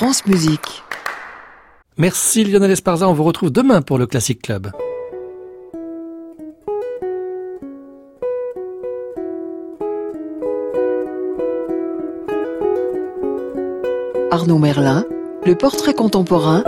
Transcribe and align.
France 0.00 0.24
Musique. 0.24 0.82
Merci 1.98 2.44
Lionel 2.44 2.70
Esparza, 2.70 3.06
on 3.06 3.12
vous 3.12 3.22
retrouve 3.22 3.50
demain 3.50 3.82
pour 3.82 3.98
le 3.98 4.06
Classic 4.06 4.40
Club. 4.40 4.72
Arnaud 14.30 14.56
Merlin, 14.56 15.04
le 15.44 15.54
portrait 15.54 15.92
contemporain. 15.92 16.64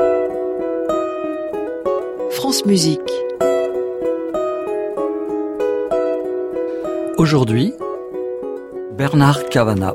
France 2.33 2.67
Musique. 2.67 3.01
Aujourd'hui, 7.17 7.73
Bernard 8.95 9.47
Cavana. 9.49 9.95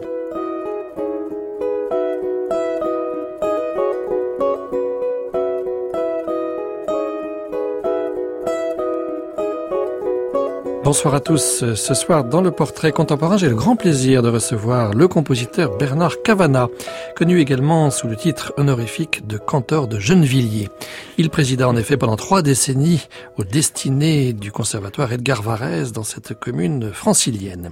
Bonsoir 10.87 11.15
à 11.15 11.19
tous. 11.19 11.65
Ce 11.75 11.93
soir, 11.93 12.23
dans 12.23 12.39
le 12.39 12.49
portrait 12.49 12.93
contemporain, 12.93 13.35
j'ai 13.35 13.49
le 13.49 13.55
grand 13.55 13.75
plaisir 13.75 14.21
de 14.21 14.29
recevoir 14.29 14.93
le 14.93 15.09
compositeur 15.09 15.77
Bernard 15.77 16.21
Cavana, 16.21 16.69
connu 17.13 17.41
également 17.41 17.91
sous 17.91 18.07
le 18.07 18.15
titre 18.15 18.53
honorifique 18.55 19.27
de 19.27 19.37
cantor 19.37 19.89
de 19.89 19.99
Gennevilliers. 19.99 20.69
Il 21.17 21.29
présida 21.29 21.67
en 21.67 21.75
effet 21.75 21.97
pendant 21.97 22.15
trois 22.15 22.41
décennies 22.41 23.05
aux 23.37 23.43
destinées 23.43 24.31
du 24.31 24.53
conservatoire 24.53 25.11
Edgar 25.11 25.41
Varèse 25.41 25.91
dans 25.91 26.05
cette 26.05 26.39
commune 26.39 26.93
francilienne. 26.93 27.71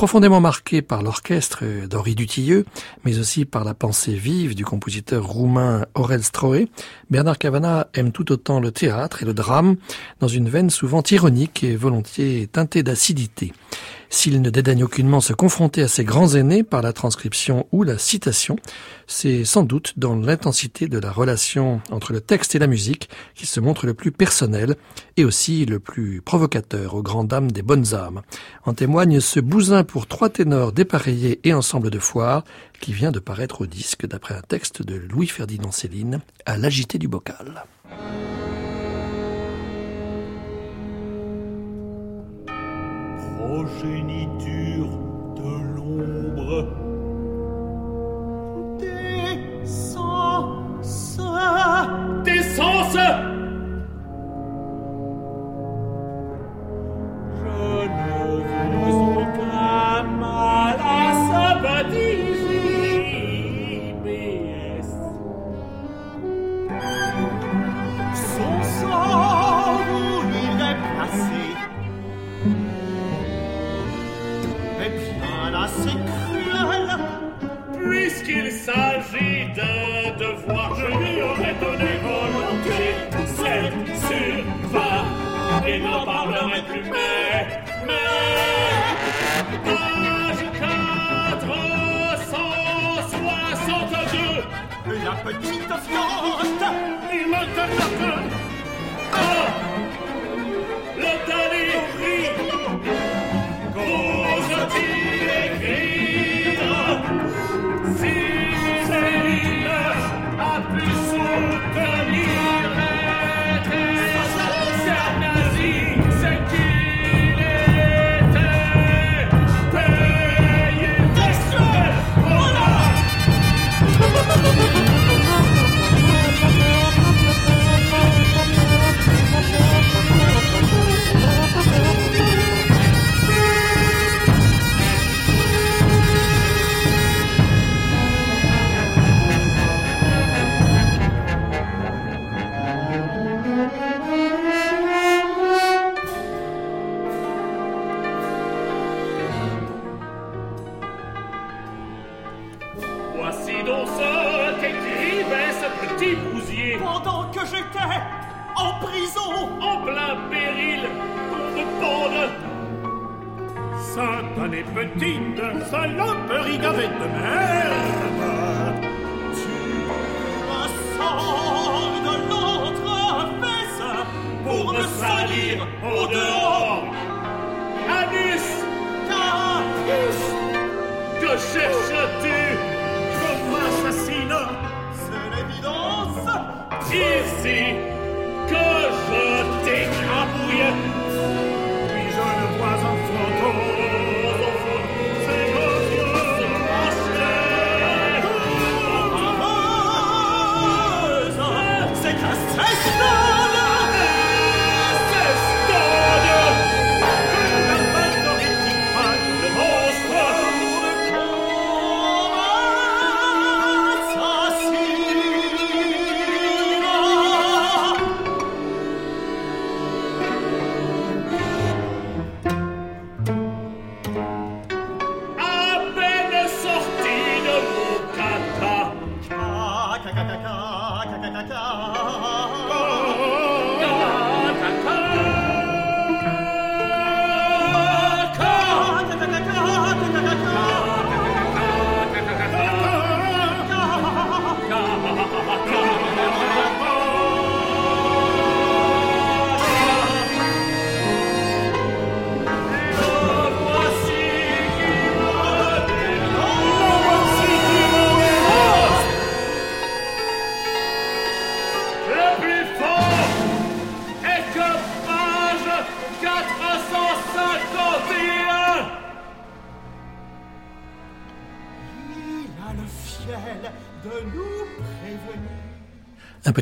Profondément 0.00 0.40
marqué 0.40 0.80
par 0.80 1.02
l'orchestre 1.02 1.62
d'Henri 1.86 2.14
Dutilleux, 2.14 2.64
mais 3.04 3.18
aussi 3.18 3.44
par 3.44 3.64
la 3.64 3.74
pensée 3.74 4.14
vive 4.14 4.54
du 4.54 4.64
compositeur 4.64 5.26
roumain 5.26 5.84
Aurel 5.94 6.24
Stroé, 6.24 6.70
Bernard 7.10 7.36
Cavana 7.36 7.86
aime 7.92 8.10
tout 8.10 8.32
autant 8.32 8.60
le 8.60 8.72
théâtre 8.72 9.22
et 9.22 9.26
le 9.26 9.34
drame, 9.34 9.76
dans 10.20 10.26
une 10.26 10.48
veine 10.48 10.70
souvent 10.70 11.02
ironique 11.10 11.64
et 11.64 11.76
volontiers 11.76 12.48
teintée 12.50 12.82
d'acidité. 12.82 13.52
S'il 14.12 14.42
ne 14.42 14.50
dédaigne 14.50 14.82
aucunement 14.82 15.20
se 15.20 15.32
confronter 15.32 15.82
à 15.82 15.88
ses 15.88 16.02
grands 16.02 16.34
aînés 16.34 16.64
par 16.64 16.82
la 16.82 16.92
transcription 16.92 17.68
ou 17.70 17.84
la 17.84 17.96
citation, 17.96 18.56
c'est 19.06 19.44
sans 19.44 19.62
doute 19.62 19.94
dans 19.98 20.16
l'intensité 20.16 20.88
de 20.88 20.98
la 20.98 21.12
relation 21.12 21.80
entre 21.92 22.12
le 22.12 22.20
texte 22.20 22.56
et 22.56 22.58
la 22.58 22.66
musique 22.66 23.08
qu'il 23.36 23.46
se 23.46 23.60
montre 23.60 23.86
le 23.86 23.94
plus 23.94 24.10
personnel 24.10 24.74
et 25.16 25.24
aussi 25.24 25.64
le 25.64 25.78
plus 25.78 26.22
provocateur 26.22 26.94
aux 26.94 27.04
grandes 27.04 27.28
dames 27.28 27.52
des 27.52 27.62
bonnes 27.62 27.94
âmes. 27.94 28.22
En 28.64 28.74
témoigne 28.74 29.20
ce 29.20 29.38
bousin 29.38 29.84
pour 29.84 30.08
trois 30.08 30.28
ténors 30.28 30.72
dépareillés 30.72 31.40
et 31.44 31.54
ensemble 31.54 31.90
de 31.90 32.00
foire 32.00 32.42
qui 32.80 32.92
vient 32.92 33.12
de 33.12 33.20
paraître 33.20 33.60
au 33.60 33.66
disque 33.66 34.06
d'après 34.06 34.34
un 34.34 34.42
texte 34.42 34.82
de 34.82 34.96
Louis-Ferdinand 34.96 35.70
Céline 35.70 36.18
à 36.46 36.58
l'agité 36.58 36.98
du 36.98 37.06
bocal. 37.06 37.64
Progéniture 43.50 44.92
de 45.34 45.52
l'ombre. 45.74 46.50
Décence, 48.78 49.98
décence. 52.24 52.94
Je 52.94 53.49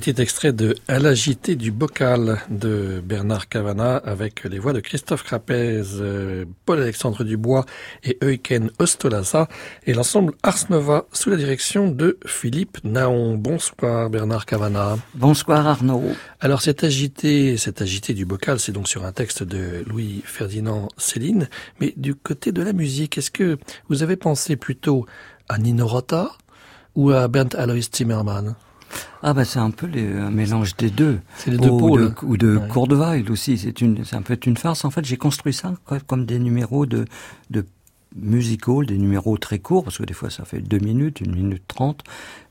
Petit 0.08 0.22
extrait 0.22 0.54
de 0.54 0.74
À 0.88 0.98
l'agité 0.98 1.54
du 1.54 1.70
bocal 1.70 2.40
de 2.48 3.02
Bernard 3.04 3.46
Cavana 3.46 3.96
avec 3.96 4.44
les 4.44 4.58
voix 4.58 4.72
de 4.72 4.80
Christophe 4.80 5.22
Crapez, 5.22 5.82
euh, 6.00 6.46
Paul-Alexandre 6.64 7.24
Dubois 7.24 7.66
et 8.04 8.16
Euken 8.24 8.70
Ostolaza 8.78 9.48
et 9.86 9.92
l'ensemble 9.92 10.32
Ars 10.42 10.64
Nova 10.70 11.04
sous 11.12 11.28
la 11.28 11.36
direction 11.36 11.90
de 11.90 12.18
Philippe 12.24 12.78
Naon. 12.84 13.36
Bonsoir 13.36 14.08
Bernard 14.08 14.46
Cavana. 14.46 14.96
Bonsoir 15.12 15.66
Arnaud. 15.66 16.14
Alors 16.40 16.62
cet 16.62 16.84
agité, 16.84 17.58
cet 17.58 17.82
agité 17.82 18.14
du 18.14 18.24
bocal, 18.24 18.58
c'est 18.60 18.72
donc 18.72 18.88
sur 18.88 19.04
un 19.04 19.12
texte 19.12 19.42
de 19.42 19.84
Louis 19.86 20.22
Ferdinand 20.24 20.88
Céline, 20.96 21.50
mais 21.82 21.92
du 21.98 22.14
côté 22.14 22.50
de 22.50 22.62
la 22.62 22.72
musique, 22.72 23.18
est-ce 23.18 23.30
que 23.30 23.58
vous 23.90 24.02
avez 24.02 24.16
pensé 24.16 24.56
plutôt 24.56 25.04
à 25.50 25.58
Nino 25.58 25.86
Rota 25.86 26.30
ou 26.94 27.10
à 27.10 27.28
Bernd 27.28 27.54
Alois 27.56 27.90
Zimmermann? 27.94 28.56
Ah 29.22 29.34
bah 29.34 29.44
c'est 29.44 29.58
un 29.58 29.70
peu 29.70 29.86
les, 29.86 30.12
un 30.12 30.30
mélange 30.30 30.76
des 30.76 30.90
deux. 30.90 31.20
C'est 31.36 31.50
les 31.50 31.58
deux 31.58 31.70
ou 31.70 31.78
pôles. 31.78 32.14
De, 32.14 32.26
ou 32.26 32.36
de 32.36 32.56
Ouais. 32.56 32.68
Aussi. 33.30 33.58
C'est 33.58 33.80
une, 33.80 34.04
c'est 34.04 34.16
un 34.16 34.22
peu 34.22 34.38
une 34.46 34.56
farce. 34.56 34.84
En 34.84 34.90
fait, 34.90 35.04
j'ai 35.04 35.16
construit 35.16 35.52
ça 35.52 35.74
co- 35.84 35.96
comme 36.06 36.24
des 36.26 36.38
numéros 36.38 36.86
de, 36.86 37.04
de 37.50 37.64
musicals, 38.16 38.86
des 38.86 38.96
numéros 38.98 39.36
très 39.36 39.58
courts, 39.58 39.84
parce 39.84 39.98
que 39.98 40.02
des 40.04 40.14
fois 40.14 40.30
ça 40.30 40.44
fait 40.44 40.60
deux 40.60 40.78
minutes, 40.78 41.20
une 41.20 41.34
minute 41.34 41.62
trente, 41.68 42.02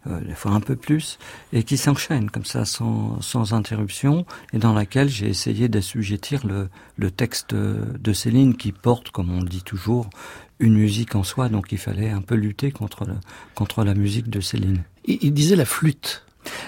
euh, 0.06 0.22
des 0.22 0.36
fois 0.36 0.52
un 0.52 0.60
peu 0.60 0.76
plus, 0.76 1.18
et 1.52 1.64
qui 1.64 1.78
s'enchaînent 1.78 2.30
comme 2.30 2.46
ça 2.46 2.64
sans, 2.64 3.20
sans 3.22 3.54
interruption, 3.54 4.26
et 4.54 4.60
dans 4.60 4.74
laquelle 4.74 5.10
j'ai 5.10 5.28
essayé 5.28 5.68
d'assujettir 5.68 6.46
le, 6.46 6.70
le 6.98 7.10
texte 7.12 7.56
de 7.56 8.14
Céline 8.14 8.56
qui 8.56 8.72
porte, 8.72 9.10
comme 9.10 9.32
on 9.32 9.42
le 9.42 9.50
dit 9.50 9.64
toujours, 9.64 10.10
une 10.60 10.76
musique 10.76 11.16
en 11.16 11.24
soi. 11.24 11.50
Donc 11.50 11.72
il 11.72 11.80
fallait 11.80 12.12
un 12.12 12.22
peu 12.22 12.36
lutter 12.36 12.72
contre, 12.72 13.06
le, 13.06 13.14
contre 13.56 13.84
la 13.84 13.96
musique 13.96 14.30
de 14.30 14.40
Céline. 14.42 14.84
Il, 15.06 15.18
il 15.22 15.34
disait 15.34 15.56
la 15.56 15.66
flûte. 15.66 16.24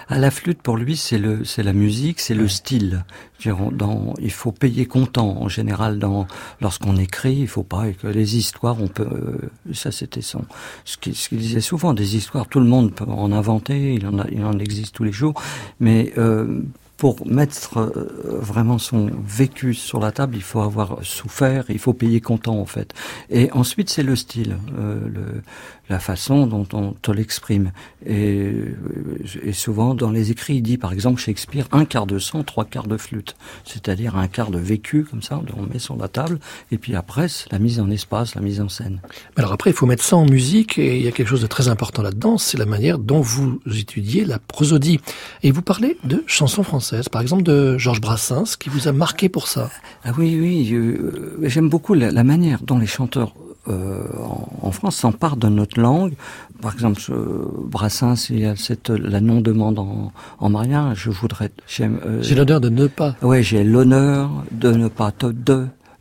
À 0.07 0.17
la 0.17 0.31
flûte, 0.31 0.61
pour 0.61 0.77
lui, 0.77 0.97
c'est 0.97 1.17
le, 1.17 1.43
c'est 1.45 1.63
la 1.63 1.73
musique, 1.73 2.19
c'est 2.19 2.33
le 2.33 2.47
style. 2.47 3.03
Dans, 3.45 4.13
il 4.19 4.31
faut 4.31 4.51
payer 4.51 4.85
comptant. 4.85 5.41
En 5.41 5.47
général, 5.47 5.99
dans, 5.99 6.27
lorsqu'on 6.61 6.97
écrit, 6.97 7.37
il 7.37 7.47
faut 7.47 7.63
pas 7.63 7.91
que 7.91 8.07
les 8.07 8.37
histoires, 8.37 8.81
on 8.81 8.87
peut, 8.87 9.03
euh, 9.03 9.73
ça 9.73 9.91
c'était 9.91 10.21
son, 10.21 10.43
ce 10.83 10.97
qu'il, 10.97 11.15
ce 11.15 11.29
qu'il 11.29 11.37
disait 11.37 11.61
souvent, 11.61 11.93
des 11.93 12.17
histoires, 12.17 12.47
tout 12.47 12.59
le 12.59 12.65
monde 12.65 12.93
peut 12.93 13.05
en 13.05 13.31
inventer, 13.31 13.93
il 13.93 14.05
en 14.07 14.19
a, 14.19 14.25
il 14.29 14.43
en 14.43 14.59
existe 14.59 14.95
tous 14.95 15.05
les 15.05 15.13
jours, 15.13 15.41
mais, 15.79 16.11
euh, 16.17 16.61
pour 16.99 17.25
mettre 17.25 17.77
euh, 17.77 18.09
vraiment 18.41 18.77
son 18.77 19.09
vécu 19.25 19.73
sur 19.73 20.01
la 20.01 20.11
table, 20.11 20.35
il 20.35 20.41
faut 20.41 20.59
avoir 20.59 20.97
souffert, 21.01 21.63
il 21.69 21.79
faut 21.79 21.93
payer 21.93 22.19
comptant 22.19 22.59
en 22.59 22.65
fait. 22.65 22.93
Et 23.29 23.49
ensuite, 23.53 23.89
c'est 23.89 24.03
le 24.03 24.17
style, 24.17 24.57
euh, 24.77 24.99
le, 25.07 25.41
la 25.89 25.99
façon 25.99 26.47
dont 26.47 26.67
on 26.73 26.91
te 26.91 27.11
l'exprime. 27.11 27.71
Et, 28.05 28.43
euh, 28.43 28.75
et 29.43 29.53
souvent, 29.53 29.95
dans 29.95 30.11
les 30.11 30.31
écrits, 30.31 30.55
il 30.55 30.61
dit 30.61 30.77
par 30.77 30.93
exemple 30.93 31.19
Shakespeare, 31.19 31.67
un 31.71 31.85
quart 31.85 32.05
de 32.05 32.19
sang, 32.19 32.43
trois 32.43 32.65
quarts 32.65 32.87
de 32.87 32.97
flûte. 32.97 33.35
C'est-à-dire 33.65 34.15
un 34.15 34.27
quart 34.27 34.51
de 34.51 34.59
vécu, 34.59 35.03
comme 35.03 35.21
ça, 35.21 35.41
on 35.57 35.63
met 35.63 35.79
sur 35.79 35.95
la 35.97 36.07
table. 36.07 36.39
Et 36.71 36.77
puis 36.77 36.95
après, 36.95 37.27
la 37.51 37.59
mise 37.59 37.79
en 37.79 37.89
espace, 37.89 38.35
la 38.35 38.41
mise 38.41 38.61
en 38.61 38.69
scène. 38.69 39.01
Alors 39.35 39.51
après, 39.51 39.71
il 39.71 39.75
faut 39.75 39.85
mettre 39.85 40.03
ça 40.03 40.15
en 40.15 40.25
musique 40.25 40.77
et 40.77 40.97
il 40.97 41.03
y 41.03 41.07
a 41.07 41.11
quelque 41.11 41.27
chose 41.27 41.41
de 41.41 41.47
très 41.47 41.67
important 41.67 42.01
là-dedans, 42.01 42.37
c'est 42.37 42.57
la 42.57 42.65
manière 42.65 42.99
dont 42.99 43.21
vous 43.21 43.59
étudiez 43.65 44.25
la 44.25 44.39
prosodie. 44.39 44.99
Et 45.43 45.51
vous 45.51 45.61
parlez 45.61 45.97
de 46.03 46.23
chansons 46.27 46.63
françaises, 46.63 47.09
par 47.09 47.21
exemple 47.21 47.43
de 47.43 47.77
Georges 47.77 48.01
Brassens, 48.01 48.55
qui 48.59 48.69
vous 48.69 48.87
a 48.87 48.91
marqué 48.91 49.29
pour 49.29 49.47
ça. 49.47 49.69
Ah 50.03 50.11
oui, 50.17 50.37
oui, 50.39 50.73
euh, 50.73 51.37
j'aime 51.43 51.69
beaucoup 51.69 51.93
la, 51.93 52.11
la 52.11 52.23
manière 52.23 52.61
dont 52.61 52.77
les 52.77 52.87
chanteurs 52.87 53.33
euh, 53.69 54.03
en, 54.61 54.71
France 54.71 54.97
s'emparent 54.97 55.37
de 55.37 55.47
notre 55.47 55.79
langue. 55.79 56.13
Par 56.61 56.73
exemple, 56.73 57.01
euh, 57.09 57.45
Brassens, 57.65 58.29
il 58.29 58.39
y 58.39 58.45
a 58.45 58.55
cette, 58.55 58.89
la 58.89 59.21
non-demande 59.21 59.79
en, 59.79 60.11
en 60.39 60.49
mariage. 60.49 61.03
Je 61.05 61.09
voudrais, 61.09 61.51
euh, 61.79 62.21
J'ai 62.21 62.35
l'honneur 62.35 62.61
de 62.61 62.69
ne 62.69 62.87
pas. 62.87 63.15
Ouais, 63.21 63.43
j'ai 63.43 63.63
l'honneur 63.63 64.29
de 64.51 64.71
ne 64.71 64.87
pas 64.87 65.11
te 65.11 65.27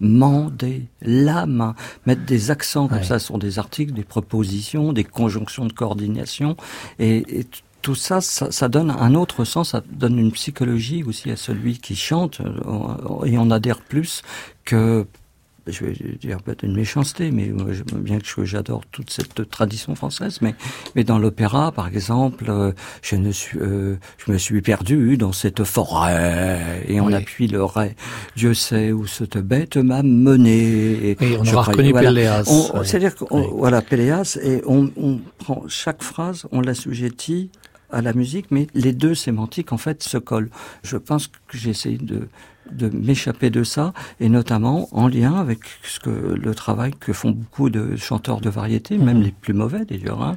demander 0.00 0.86
la 1.02 1.46
main, 1.46 1.74
mettre 2.06 2.24
des 2.24 2.50
accents 2.50 2.88
comme 2.88 2.98
Ouais. 2.98 3.04
ça 3.04 3.18
sur 3.18 3.38
des 3.38 3.58
articles, 3.58 3.92
des 3.92 4.04
propositions, 4.04 4.92
des 4.92 5.04
conjonctions 5.04 5.66
de 5.66 5.72
coordination, 5.72 6.56
et, 6.98 7.46
tout 7.80 7.94
ça, 7.94 8.20
ça, 8.20 8.50
ça 8.50 8.68
donne 8.68 8.90
un 8.90 9.14
autre 9.14 9.44
sens, 9.44 9.70
ça 9.70 9.82
donne 9.88 10.18
une 10.18 10.32
psychologie 10.32 11.04
aussi 11.04 11.30
à 11.30 11.36
celui 11.36 11.78
qui 11.78 11.94
chante, 11.94 12.40
euh, 12.40 13.24
et 13.24 13.38
on 13.38 13.50
adhère 13.52 13.80
plus 13.80 14.22
que 14.64 15.06
je 15.70 15.84
vais 15.84 15.92
dire 16.20 16.42
peut-être 16.42 16.62
une 16.62 16.74
méchanceté, 16.74 17.30
mais 17.30 17.50
bien 17.98 18.18
que 18.18 18.44
j'adore 18.44 18.82
toute 18.90 19.10
cette 19.10 19.48
tradition 19.50 19.94
française, 19.94 20.38
mais 20.42 20.54
mais 20.94 21.04
dans 21.04 21.18
l'opéra, 21.18 21.72
par 21.72 21.88
exemple, 21.88 22.46
euh, 22.48 22.72
je 23.02 23.16
ne 23.16 23.30
suis, 23.30 23.58
euh, 23.60 23.96
je 24.24 24.32
me 24.32 24.38
suis 24.38 24.60
perdu 24.62 25.16
dans 25.16 25.32
cette 25.32 25.64
forêt 25.64 26.84
et 26.88 27.00
on 27.00 27.06
Oui. 27.06 27.14
appuie 27.14 27.46
le 27.48 27.64
ré. 27.64 27.96
Dieu 28.36 28.54
sait 28.54 28.92
où 28.92 29.06
cette 29.06 29.38
bête 29.38 29.76
m'a 29.76 30.02
mené. 30.02 31.10
Et 31.10 31.16
Oui, 31.20 31.36
on 31.38 31.46
aura 31.52 31.62
reconnu 31.62 31.90
voilà. 31.90 32.08
Péléas. 32.10 32.44
Oui. 32.74 32.80
C'est-à-dire 32.84 33.14
Oui. 33.30 33.42
voilà 33.52 33.82
Péléas 33.82 34.38
et 34.42 34.62
on, 34.66 34.90
on 34.96 35.20
prend 35.38 35.62
chaque 35.68 36.02
phrase, 36.02 36.46
on 36.52 36.60
l'assujettit 36.60 37.50
à 37.90 38.02
la 38.02 38.12
musique, 38.12 38.46
mais 38.50 38.66
les 38.74 38.92
deux 38.92 39.14
sémantiques 39.14 39.72
en 39.72 39.78
fait 39.78 40.02
se 40.02 40.18
collent. 40.18 40.50
Je 40.82 40.96
pense 40.98 41.26
que 41.28 41.38
j'ai 41.52 41.70
essayé 41.70 41.96
de 41.96 42.28
de 42.72 42.88
m'échapper 42.88 43.50
de 43.50 43.64
ça 43.64 43.92
et 44.20 44.28
notamment 44.28 44.88
en 44.92 45.08
lien 45.08 45.34
avec 45.34 45.60
ce 45.82 46.00
que 46.00 46.10
le 46.10 46.54
travail 46.54 46.92
que 46.98 47.12
font 47.12 47.30
beaucoup 47.30 47.70
de 47.70 47.96
chanteurs 47.96 48.40
de 48.40 48.50
variété, 48.50 48.98
même 48.98 49.22
les 49.22 49.32
plus 49.32 49.54
mauvais 49.54 49.84
d'ailleurs, 49.84 50.22
hein, 50.22 50.36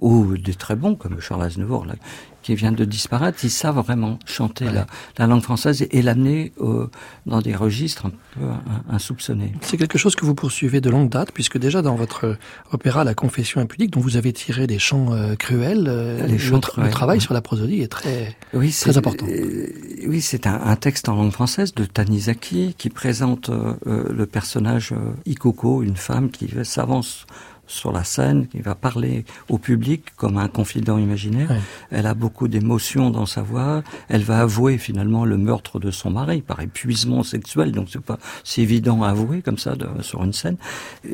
ou 0.00 0.36
des 0.36 0.54
très 0.54 0.76
bons 0.76 0.94
comme 0.94 1.20
Charles 1.20 1.42
Aznavour 1.42 1.84
là, 1.86 1.94
qui 2.42 2.54
vient 2.54 2.72
de 2.72 2.84
disparaître, 2.86 3.38
ils 3.44 3.50
savent 3.50 3.78
vraiment 3.80 4.18
chanter 4.24 4.64
Ouais. 4.64 4.72
la, 4.72 4.86
la 5.18 5.26
langue 5.26 5.42
française 5.42 5.82
et, 5.82 5.98
et 5.98 6.02
l'amener 6.02 6.52
euh, 6.60 6.86
dans 7.26 7.40
des 7.42 7.54
registres 7.54 8.06
un 8.06 8.10
peu 8.10 8.44
in- 8.46 8.94
insoupçonnés. 8.94 9.52
C'est 9.60 9.76
quelque 9.76 9.98
chose 9.98 10.16
que 10.16 10.24
vous 10.24 10.34
poursuivez 10.34 10.80
de 10.80 10.88
longue 10.88 11.10
date, 11.10 11.32
puisque 11.32 11.58
déjà 11.58 11.82
dans 11.82 11.96
votre 11.96 12.38
opéra 12.72 13.04
La 13.04 13.12
Confession 13.14 13.60
impudique, 13.60 13.90
dont 13.90 14.00
vous 14.00 14.16
avez 14.16 14.32
tiré 14.32 14.66
des 14.66 14.78
chants 14.78 15.12
euh, 15.12 15.34
cruels, 15.36 15.84
euh, 15.88 16.26
Les 16.26 16.32
le, 16.32 16.38
chants 16.38 16.58
tra- 16.60 16.82
le 16.82 16.88
travail 16.90 17.18
ouais. 17.18 17.22
sur 17.24 17.34
la 17.34 17.42
prosodie 17.42 17.82
est 17.82 17.88
très... 17.88 18.34
Oui, 18.54 18.74
Très 18.80 18.96
important. 18.96 19.26
euh, 19.28 19.66
oui, 20.06 20.22
c'est 20.22 20.46
un, 20.46 20.60
un 20.64 20.76
texte 20.76 21.10
en 21.10 21.16
langue 21.16 21.32
française 21.32 21.74
de 21.74 21.84
Tanizaki 21.84 22.74
qui 22.78 22.88
présente 22.88 23.50
euh, 23.50 23.74
le 24.10 24.24
personnage 24.26 24.94
Ikoko, 25.26 25.82
une 25.82 25.96
femme 25.96 26.30
qui 26.30 26.48
s'avance 26.64 27.26
sur 27.70 27.92
la 27.92 28.04
scène, 28.04 28.46
qui 28.48 28.60
va 28.60 28.74
parler 28.74 29.24
au 29.48 29.58
public 29.58 30.04
comme 30.16 30.36
un 30.38 30.48
confident 30.48 30.98
imaginaire. 30.98 31.50
Elle 31.90 32.06
a 32.06 32.14
beaucoup 32.14 32.48
d'émotions 32.48 33.10
dans 33.10 33.26
sa 33.26 33.42
voix. 33.42 33.82
Elle 34.08 34.22
va 34.22 34.40
avouer 34.40 34.76
finalement 34.78 35.24
le 35.24 35.36
meurtre 35.38 35.78
de 35.78 35.90
son 35.90 36.10
mari 36.10 36.42
par 36.42 36.60
épuisement 36.60 37.22
sexuel, 37.22 37.72
donc 37.72 37.88
c'est 37.90 38.00
pas 38.02 38.18
si 38.44 38.60
évident 38.62 39.02
à 39.02 39.10
avouer 39.10 39.40
comme 39.42 39.58
ça 39.58 39.76
de- 39.76 40.02
sur 40.02 40.22
une 40.24 40.32
scène. 40.32 40.56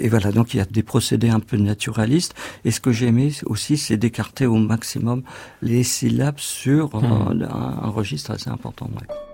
Et 0.00 0.08
voilà, 0.08 0.32
donc 0.32 0.54
il 0.54 0.56
y 0.56 0.60
a 0.60 0.64
des 0.64 0.82
procédés 0.82 1.28
un 1.28 1.40
peu 1.40 1.56
naturalistes. 1.58 2.34
Et 2.64 2.70
ce 2.70 2.80
que 2.80 2.90
j'ai 2.92 3.06
aimé 3.08 3.32
aussi, 3.44 3.76
c'est 3.76 3.96
d'écarter 3.96 4.46
au 4.46 4.56
maximum 4.56 5.22
les 5.62 5.82
syllabes 5.82 6.38
sur 6.38 6.94
euh, 6.94 7.00
un, 7.02 7.42
un 7.86 7.88
registre 7.90 8.30
assez 8.30 8.48
important. 8.50 8.88
ouais. 8.96 9.25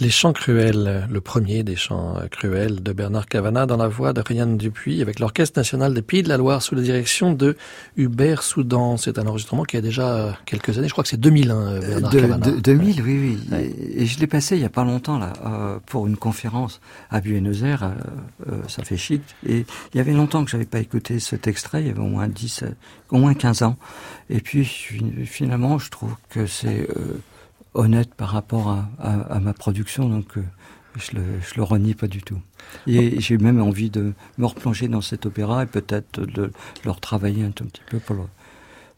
Les 0.00 0.08
chants 0.08 0.32
cruels, 0.32 1.06
le 1.10 1.20
premier 1.20 1.62
des 1.62 1.76
chants 1.76 2.14
cruels 2.30 2.82
de 2.82 2.92
Bernard 2.94 3.26
Cavana 3.26 3.66
dans 3.66 3.76
la 3.76 3.86
voix 3.86 4.14
de 4.14 4.22
Ryan 4.22 4.46
Dupuis 4.46 5.02
avec 5.02 5.20
l'Orchestre 5.20 5.58
national 5.58 5.92
des 5.92 6.00
Pays 6.00 6.22
de 6.22 6.28
la 6.30 6.38
Loire 6.38 6.62
sous 6.62 6.74
la 6.74 6.80
direction 6.80 7.34
de 7.34 7.54
Hubert 7.98 8.42
Soudan. 8.42 8.96
C'est 8.96 9.18
un 9.18 9.26
enregistrement 9.26 9.64
qui 9.64 9.76
a 9.76 9.82
déjà 9.82 10.38
quelques 10.46 10.78
années, 10.78 10.88
je 10.88 10.92
crois 10.92 11.04
que 11.04 11.10
c'est 11.10 11.20
2001 11.20 11.54
euh, 11.54 11.80
Bernard 11.80 12.10
Cavana. 12.12 12.50
2000, 12.50 13.02
oui, 13.02 13.38
oui. 13.50 13.58
Et, 13.94 14.06
je 14.06 14.18
l'ai 14.20 14.26
passé 14.26 14.56
il 14.56 14.62
y 14.62 14.64
a 14.64 14.70
pas 14.70 14.84
longtemps 14.84 15.18
là 15.18 15.34
euh, 15.44 15.78
pour 15.84 16.06
une 16.06 16.16
conférence 16.16 16.80
à 17.10 17.20
Buenos 17.20 17.62
Aires, 17.62 17.92
euh, 18.48 18.62
ça 18.68 18.82
fait 18.82 18.96
chic. 18.96 19.20
Et 19.46 19.66
il 19.92 19.98
y 19.98 20.00
avait 20.00 20.12
longtemps 20.12 20.46
que 20.46 20.50
j'avais 20.50 20.64
pas 20.64 20.80
écouté 20.80 21.20
cet 21.20 21.46
extrait, 21.46 21.82
il 21.82 21.88
y 21.88 21.90
avait 21.90 22.00
au 22.00 22.04
moins 22.04 22.26
10, 22.26 22.64
au 23.10 23.18
moins 23.18 23.34
15 23.34 23.64
ans. 23.64 23.76
Et 24.30 24.40
puis 24.40 24.64
finalement, 24.64 25.78
je 25.78 25.90
trouve 25.90 26.14
que 26.30 26.46
c'est 26.46 26.88
honnête 27.74 28.14
par 28.14 28.30
rapport 28.30 28.68
à, 28.68 28.88
à, 28.98 29.40
ma 29.40 29.52
production, 29.52 30.08
donc 30.08 30.36
euh, 30.36 30.42
je 30.96 31.16
le, 31.16 31.22
je 31.40 31.54
le 31.56 31.62
renie 31.62 31.94
pas 31.94 32.08
du 32.08 32.22
tout. 32.22 32.40
Et 32.86 33.20
j'ai 33.20 33.38
même 33.38 33.62
envie 33.62 33.90
de 33.90 34.12
me 34.38 34.46
replonger 34.46 34.88
dans 34.88 35.00
cet 35.00 35.26
opéra 35.26 35.62
et 35.62 35.66
peut-être 35.66 36.20
de 36.20 36.50
le 36.84 36.90
retravailler 36.90 37.44
un 37.44 37.50
tout 37.50 37.64
petit 37.64 37.82
peu 37.88 37.98
pour, 37.98 38.28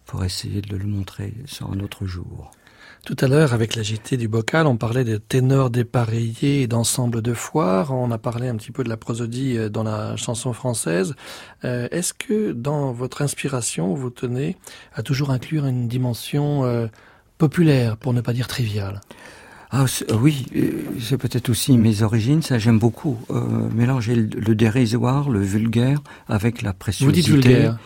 pour 0.07 0.25
essayer 0.25 0.63
de 0.63 0.77
le 0.77 0.87
montrer 0.87 1.35
sur 1.47 1.71
un 1.71 1.81
autre 1.81 2.07
jour. 2.07 2.51
Tout 3.05 3.17
à 3.19 3.27
l'heure, 3.27 3.53
avec 3.53 3.75
la 3.75 3.83
JT 3.83 4.17
du 4.17 4.29
bocal, 4.29 4.69
on 4.69 4.77
parlait 4.77 5.03
de 5.03 5.17
ténors 5.17 5.71
dépareillés 5.71 6.63
et 6.63 6.67
d'ensemble 6.69 7.21
de 7.21 7.35
foires. 7.35 7.91
On 7.91 8.13
a 8.13 8.19
parlé 8.19 8.47
un 8.47 8.55
petit 8.55 8.71
peu 8.71 8.85
de 8.85 8.89
la 8.89 8.97
prosodie 8.97 9.59
euh, 9.59 9.69
dans 9.69 9.83
la 9.83 10.15
chanson 10.17 10.53
française. 10.53 11.17
Euh, 11.65 11.89
Est-ce 11.91 12.15
que 12.15 12.53
dans 12.53 12.93
votre 12.93 13.21
inspiration, 13.23 13.93
vous 13.93 14.11
tenez 14.11 14.57
à 14.95 15.03
toujours 15.03 15.31
inclure 15.31 15.67
une 15.67 15.89
dimension 15.89 16.65
euh, 16.65 16.87
populaire, 17.43 17.97
pour 17.97 18.13
ne 18.13 18.21
pas 18.21 18.33
dire 18.33 18.47
trivial. 18.47 19.01
Ah 19.73 19.87
oui, 20.15 20.47
euh, 20.55 20.85
c'est 21.01 21.19
peut-être 21.19 21.49
aussi 21.49 21.77
mes 21.77 22.03
origines, 22.03 22.41
ça 22.41 22.61
j'aime 22.61 22.79
beaucoup. 22.79 23.19
Euh, 23.31 23.69
mélanger 23.75 24.15
le, 24.15 24.55
dérisoire, 24.55 25.29
le 25.29 25.41
vulgaire 25.41 26.01
avec 26.29 26.63
la 26.63 26.73
préciosité. 26.73 27.07
Vous 27.07 27.39
dites 27.39 27.49
vulgaire 27.49 27.79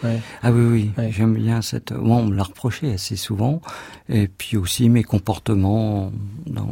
Ah 0.43 0.53
oui, 0.53 0.91
oui, 0.99 1.05
j'aime 1.11 1.33
bien 1.33 1.63
cette... 1.63 1.95
Bon, 1.95 2.19
on 2.19 2.27
me 2.27 2.37
l'a 2.37 2.43
reproché 2.43 2.93
assez 2.93 3.17
souvent. 3.17 3.63
Et 4.11 4.29
puis 4.29 4.59
aussi 4.59 4.91
mes 4.91 5.05
comportements 5.05 6.13
dans, 6.45 6.69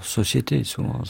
société. 0.00 0.64
Souvent, 0.64 1.02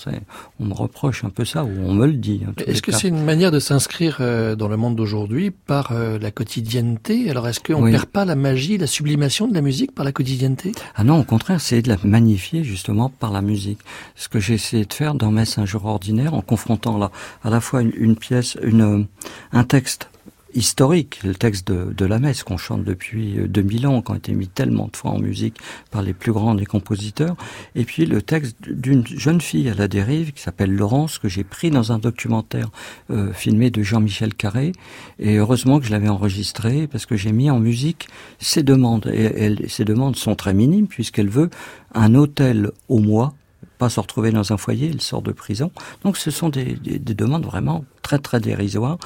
on 0.61 0.65
me 0.65 0.75
reproche 0.75 1.25
un 1.25 1.31
peu 1.31 1.45
ça, 1.45 1.65
ou 1.65 1.71
on 1.85 1.95
me 1.95 2.07
le 2.07 2.15
dit. 2.15 2.43
Est-ce 2.67 2.83
que 2.83 2.93
c'est 2.93 3.09
une 3.09 3.25
manière 3.25 3.51
de 3.51 3.59
s'inscrire 3.59 4.19
euh, 4.21 4.57
dans 4.57 4.69
le 4.69 4.77
monde 4.77 4.97
d'aujourd'hui 4.97 5.51
par 5.51 5.93
euh, 5.93 6.19
la 6.19 6.31
quotidienneté? 6.31 7.31
Alors, 7.31 7.49
est-ce 7.49 7.61
qu'on 7.61 7.83
ne 7.83 7.91
perd 7.91 8.07
pas 8.07 8.25
la 8.25 8.37
magie, 8.37 8.79
la 8.79 8.87
sublimation 8.87 9.49
de 9.49 9.55
la 9.55 9.61
musique 9.61 9.95
par 9.95 10.05
la 10.05 10.13
quotidienneté? 10.13 10.73
Ah 10.95 11.05
non, 11.05 11.21
au 11.21 11.25
contraire, 11.25 11.61
c'est 11.61 11.83
de 11.83 11.89
la 11.89 11.97
magnifier 12.05 12.65
justement 12.65 13.09
par 13.09 13.33
la 13.33 13.43
musique. 13.43 13.79
Ce 14.17 14.29
que 14.29 14.41
j'ai 14.41 14.55
essayé 14.55 14.85
de 14.85 14.93
faire 14.93 15.15
dans 15.15 15.31
Messe 15.31 15.59
un 15.59 15.67
jour 15.67 15.85
ordinaire, 15.87 16.35
en 16.35 16.43
confrontant 16.43 16.99
là 16.99 17.11
à 17.45 17.51
la 17.51 17.61
fois 17.61 17.83
une, 17.83 17.93
une 17.97 18.17
pièce, 18.17 18.57
une, 18.63 19.07
un 19.53 19.65
texte 19.65 20.11
historique, 20.55 21.21
le 21.25 21.35
texte 21.35 21.69
de, 21.69 21.93
de 21.93 22.05
la 22.05 22.19
messe 22.19 22.43
qu'on 22.43 22.57
chante 22.57 22.85
depuis 22.85 23.37
2000 23.49 23.85
euh, 23.85 23.89
ans, 23.89 24.03
qui 24.03 24.13
a 24.13 24.17
été 24.17 24.33
mis 24.33 24.49
tellement 24.49 24.89
de 24.91 24.97
fois 24.97 25.11
en 25.11 25.19
musique 25.19 25.57
par 25.91 26.03
les 26.03 26.15
plus 26.15 26.33
grands 26.33 26.55
des 26.55 26.67
compositeurs, 26.67 27.37
et 27.75 27.85
puis 27.85 28.07
le 28.07 28.23
texte 28.23 28.57
d'une 28.69 29.07
jeune 29.07 29.41
fille 29.41 29.69
à 29.69 29.75
la 29.75 29.89
dérive 29.89 30.33
qui 30.33 30.43
s'appelle 30.43 30.75
Laurence, 30.75 31.19
que 31.19 31.29
j'ai 31.29 31.45
pris 31.45 31.71
dans 31.71 31.93
un 31.93 31.99
documentaire 31.99 32.71
euh, 33.11 33.33
filmé 33.33 33.71
de 33.71 33.83
Jean-Michel 33.83 34.35
Carré, 34.35 34.73
et 35.19 35.37
heureusement 35.37 35.81
que 35.81 35.87
je 35.87 35.91
l'avais 35.91 36.09
enregistré, 36.09 36.87
parce 36.87 37.07
que 37.07 37.17
j'ai 37.17 37.33
mis 37.33 37.51
en 37.51 37.61
musique 37.61 38.09
ses 38.39 38.63
demandes, 38.63 39.11
et 39.13 39.25
elle, 39.25 39.69
ces 39.69 39.85
demandes 39.85 40.17
sont 40.17 40.35
très 40.35 40.55
minimes, 40.55 40.87
puisqu'elle 40.87 41.29
veut 41.29 41.51
un 41.95 42.15
hôtel 42.15 42.71
au 42.89 42.99
mois, 42.99 43.35
pas 43.79 43.89
se 43.89 44.01
retrouver 44.01 44.33
dans 44.33 44.53
un 44.53 44.57
foyer, 44.57 44.91
elle 44.93 45.01
sort 45.01 45.23
de 45.23 45.31
prison. 45.31 45.71
Donc 46.03 46.17
ce 46.17 46.31
sont 46.31 46.49
des, 46.49 46.75
des 46.75 47.15
demandes 47.15 47.45
vraiment 47.45 47.85
très 48.03 48.19
très 48.19 48.41
dérisoires 48.41 48.99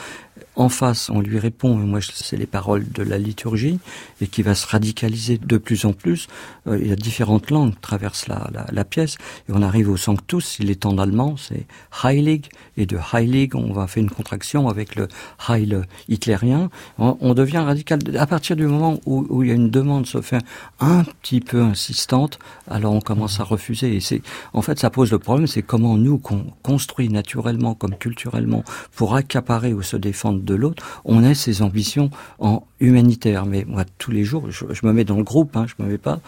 en 0.56 0.68
face, 0.68 1.10
on 1.10 1.20
lui 1.20 1.38
répond, 1.38 1.74
moi 1.74 2.00
c'est 2.02 2.36
les 2.36 2.46
paroles 2.46 2.90
de 2.90 3.02
la 3.02 3.18
liturgie, 3.18 3.78
et 4.20 4.26
qui 4.26 4.42
va 4.42 4.54
se 4.54 4.66
radicaliser 4.66 5.38
de 5.38 5.58
plus 5.58 5.84
en 5.84 5.92
plus. 5.92 6.28
Euh, 6.66 6.78
il 6.80 6.88
y 6.88 6.92
a 6.92 6.96
différentes 6.96 7.50
langues 7.50 7.72
qui 7.72 7.80
traversent 7.80 8.26
la, 8.28 8.84
pièce, 8.84 9.16
et 9.48 9.52
on 9.52 9.62
arrive 9.62 9.88
au 9.90 9.96
Sanctus, 9.96 10.58
il 10.58 10.70
est 10.70 10.84
en 10.84 10.98
allemand, 10.98 11.36
c'est 11.36 11.66
Heilig, 12.04 12.48
et 12.76 12.86
de 12.86 12.98
Heilig, 13.12 13.54
on 13.54 13.72
va 13.72 13.86
faire 13.86 14.02
une 14.02 14.10
contraction 14.10 14.68
avec 14.68 14.96
le 14.96 15.08
Heil 15.48 15.76
hitlérien. 16.08 16.70
On, 16.98 17.34
devient 17.34 17.58
radical. 17.58 18.00
À 18.18 18.26
partir 18.26 18.56
du 18.56 18.66
moment 18.66 19.00
où, 19.06 19.26
où, 19.30 19.42
il 19.42 19.48
y 19.48 19.52
a 19.52 19.54
une 19.54 19.70
demande 19.70 20.06
se 20.06 20.20
fait 20.20 20.42
un 20.80 21.04
petit 21.04 21.40
peu 21.40 21.62
insistante, 21.62 22.38
alors 22.68 22.92
on 22.92 23.00
commence 23.00 23.40
à 23.40 23.44
refuser. 23.44 23.96
Et 23.96 24.00
c'est, 24.00 24.22
en 24.52 24.62
fait, 24.62 24.78
ça 24.78 24.90
pose 24.90 25.10
le 25.10 25.18
problème, 25.18 25.46
c'est 25.46 25.62
comment 25.62 25.96
nous, 25.96 26.18
qu'on 26.18 26.44
construit 26.62 27.08
naturellement 27.08 27.74
comme 27.74 27.96
culturellement, 27.96 28.64
pour 28.94 29.14
accaparer 29.14 29.72
ou 29.72 29.82
se 29.82 29.96
défendre 29.96 30.21
de 30.30 30.54
l'autre, 30.54 31.02
on 31.04 31.24
a 31.24 31.34
ses 31.34 31.62
ambitions 31.62 32.10
en 32.38 32.64
humanitaire. 32.78 33.46
Mais 33.46 33.64
moi, 33.66 33.84
tous 33.98 34.12
les 34.12 34.24
jours, 34.24 34.50
je, 34.50 34.64
me 34.86 34.92
mets 34.92 35.04
dans 35.04 35.16
le 35.16 35.24
groupe, 35.24 35.56
hein, 35.56 35.66
je 35.66 35.82
me 35.82 35.88
mets 35.88 35.98
pas 35.98 36.20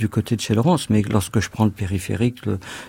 du 0.00 0.08
côté 0.08 0.34
de 0.34 0.40
chez 0.40 0.54
Laurence, 0.54 0.88
mais 0.88 1.02
lorsque 1.02 1.40
je 1.40 1.50
prends 1.50 1.66
le 1.66 1.70
périphérique 1.70 2.40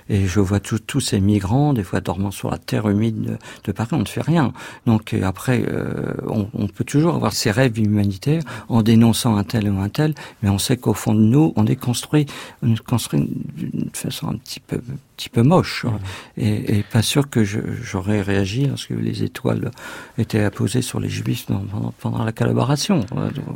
et 0.07 0.27
je 0.27 0.39
vois 0.39 0.61
tous 0.61 1.01
ces 1.01 1.19
migrants, 1.19 1.73
des 1.73 1.83
fois 1.83 1.99
dormant 1.99 2.31
sur 2.31 2.49
la 2.49 2.57
terre 2.57 2.87
humide 2.87 3.37
de, 3.65 3.71
Paris, 3.73 3.89
on 3.91 3.99
ne 3.99 4.05
fait 4.05 4.21
rien. 4.21 4.53
Donc 4.85 5.13
après, 5.21 5.65
euh, 5.67 6.13
on, 6.25 6.67
peut 6.67 6.85
toujours 6.85 7.15
avoir 7.15 7.33
ses 7.33 7.51
rêves 7.51 7.77
humanitaires 7.77 8.43
en 8.69 8.81
dénonçant 8.81 9.35
un 9.35 9.43
tel 9.43 9.69
ou 9.69 9.81
un 9.81 9.89
tel, 9.89 10.15
mais 10.41 10.49
on 10.49 10.57
sait 10.57 10.77
qu'au 10.77 10.93
fond 10.93 11.13
de 11.13 11.19
nous, 11.19 11.51
on 11.57 11.65
est 11.67 11.75
construit, 11.75 12.27
on 12.63 12.71
est 12.73 12.79
construit 12.79 13.29
d'une 13.57 13.89
façon 13.93 14.29
un 14.29 14.37
petit 14.37 14.61
peu 14.61 14.79
petit 15.17 15.29
peu 15.29 15.43
moche 15.43 15.85
hein. 15.85 15.99
et, 16.35 16.77
et, 16.77 16.83
pas 16.83 17.03
sûr 17.03 17.29
que 17.29 17.43
j'aurais 17.43 18.21
réagi 18.21 18.65
lorsque 18.65 18.89
les 18.89 19.21
étoiles 19.21 19.69
étaient 20.17 20.43
apposées 20.43 20.81
sur 20.81 20.99
les 20.99 21.09
juifs 21.09 21.45
pendant, 21.45 21.93
pendant 21.99 22.23
la 22.23 22.31
collaboration. 22.31 23.05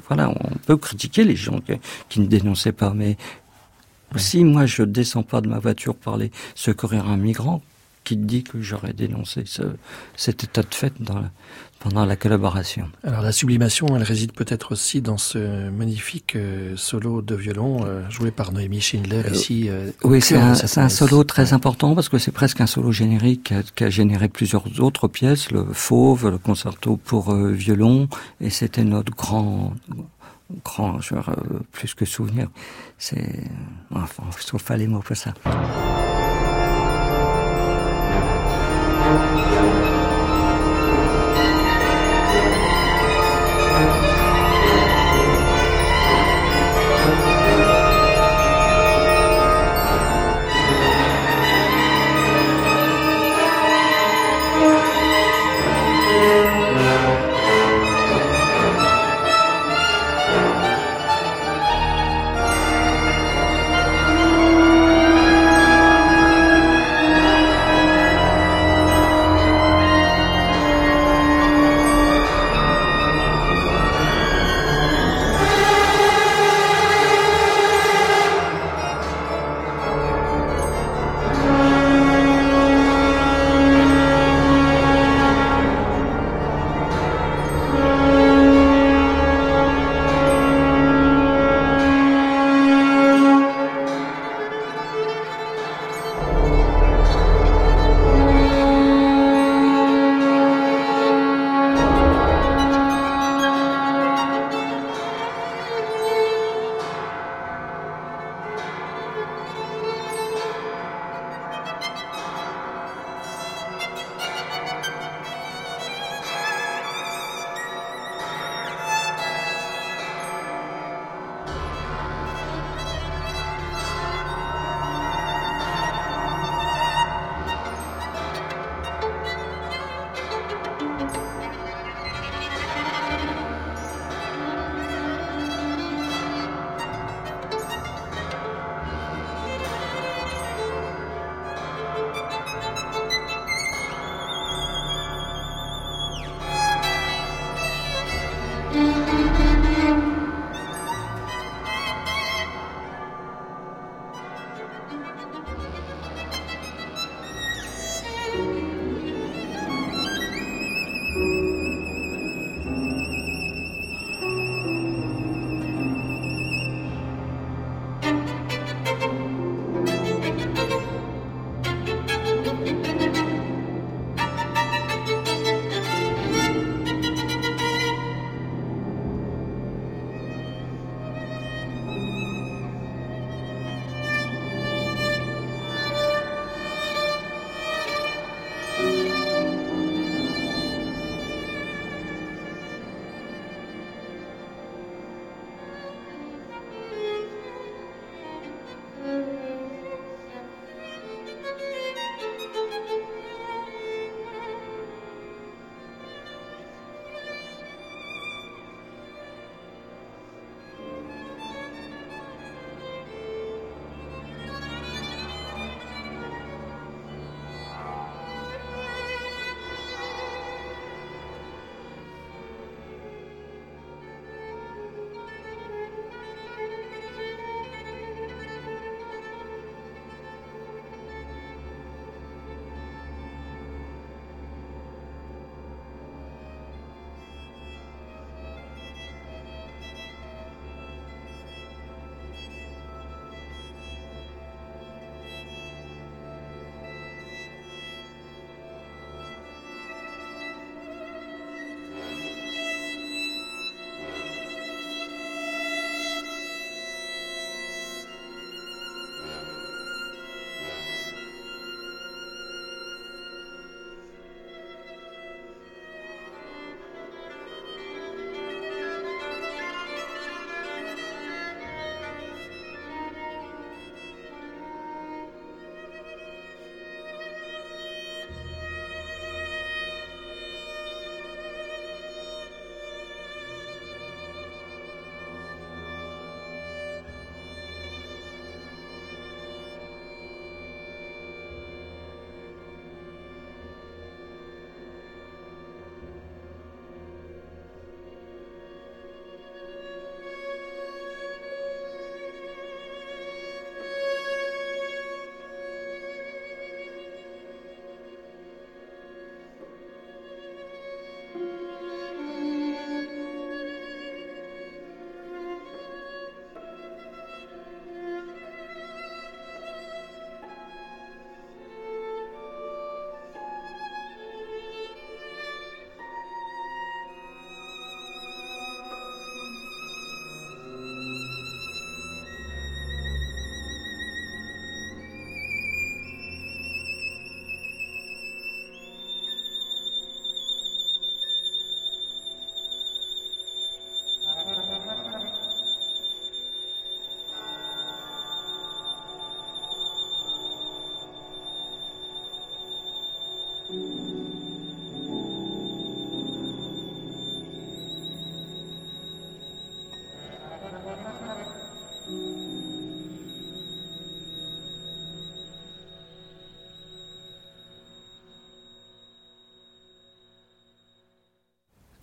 Voilà, 0.08 0.30
on 0.30 0.58
peut 0.68 0.78
critiquer 0.78 1.24
les 1.24 1.36
gens 1.36 1.60
qui, 1.62 1.74
qui 2.08 2.20
ne 2.20 2.28
dénonçaient 2.28 2.72
pas, 2.72 2.94
mais 2.94 3.18
si 4.20 4.44
moi 4.44 4.66
je 4.66 4.84
descends 4.84 5.24
pas 5.24 5.42
de 5.42 5.48
ma 5.48 5.60
voiture 5.60 5.96
pour 5.96 6.14
aller 6.14 6.32
secourir 6.56 7.08
un 7.08 7.18
migrant, 7.18 7.62
qui 8.06 8.16
dit 8.16 8.44
que 8.44 8.62
j'aurais 8.62 8.94
dénoncé 8.94 9.44
ce, 9.46 9.64
cet 10.16 10.44
état 10.44 10.62
de 10.62 10.74
fait 10.74 10.94
dans 11.02 11.24
pendant 11.80 12.06
la 12.06 12.16
collaboration? 12.16 12.90
Alors 13.04 13.22
la 13.22 13.32
sublimation, 13.32 13.88
elle 13.96 14.04
réside 14.04 14.32
peut-être 14.32 14.72
aussi 14.72 15.02
dans 15.02 15.18
ce 15.18 15.70
magnifique 15.70 16.36
euh, 16.36 16.74
solo 16.78 17.22
de 17.22 17.36
violon 17.36 17.86
euh, 17.86 18.10
joué 18.10 18.32
par 18.32 18.52
Noémie 18.54 18.82
Schindler 18.82 19.24
euh, 19.26 19.32
ici. 19.32 19.70
oui, 20.04 20.22
c'est 20.22 20.38
un, 20.38 20.54
un, 20.54 20.90
solo 20.90 21.24
très 21.24 21.54
important 21.54 21.94
parce 21.94 22.10
que 22.10 22.18
c'est 22.18 22.32
presque 22.32 22.62
un 22.62 22.66
solo 22.66 22.92
générique 22.92 23.44
qui 23.46 23.54
a, 23.54 23.62
qui 23.62 23.84
a, 23.84 23.90
généré 23.90 24.30
plusieurs 24.30 24.80
autres 24.80 25.08
pièces, 25.08 25.52
le 25.52 25.66
Fauve, 25.74 26.30
le 26.30 26.38
concerto 26.38 26.98
pour 26.98 27.36
violon, 27.36 28.08
et 28.42 28.50
c'était 28.50 28.84
notre 28.84 29.14
grand 29.14 29.74
grand, 30.64 31.00
genre, 31.02 31.32
plus 31.72 31.94
que 31.94 32.06
souvenir. 32.06 32.50
C'est, 32.98 33.44
enfin, 33.94 34.24
je 34.40 34.46
trouve 34.46 34.64
pas 34.64 34.78
les 34.78 34.88
mots 34.88 35.02
pour 35.02 35.16
ça. 35.16 35.34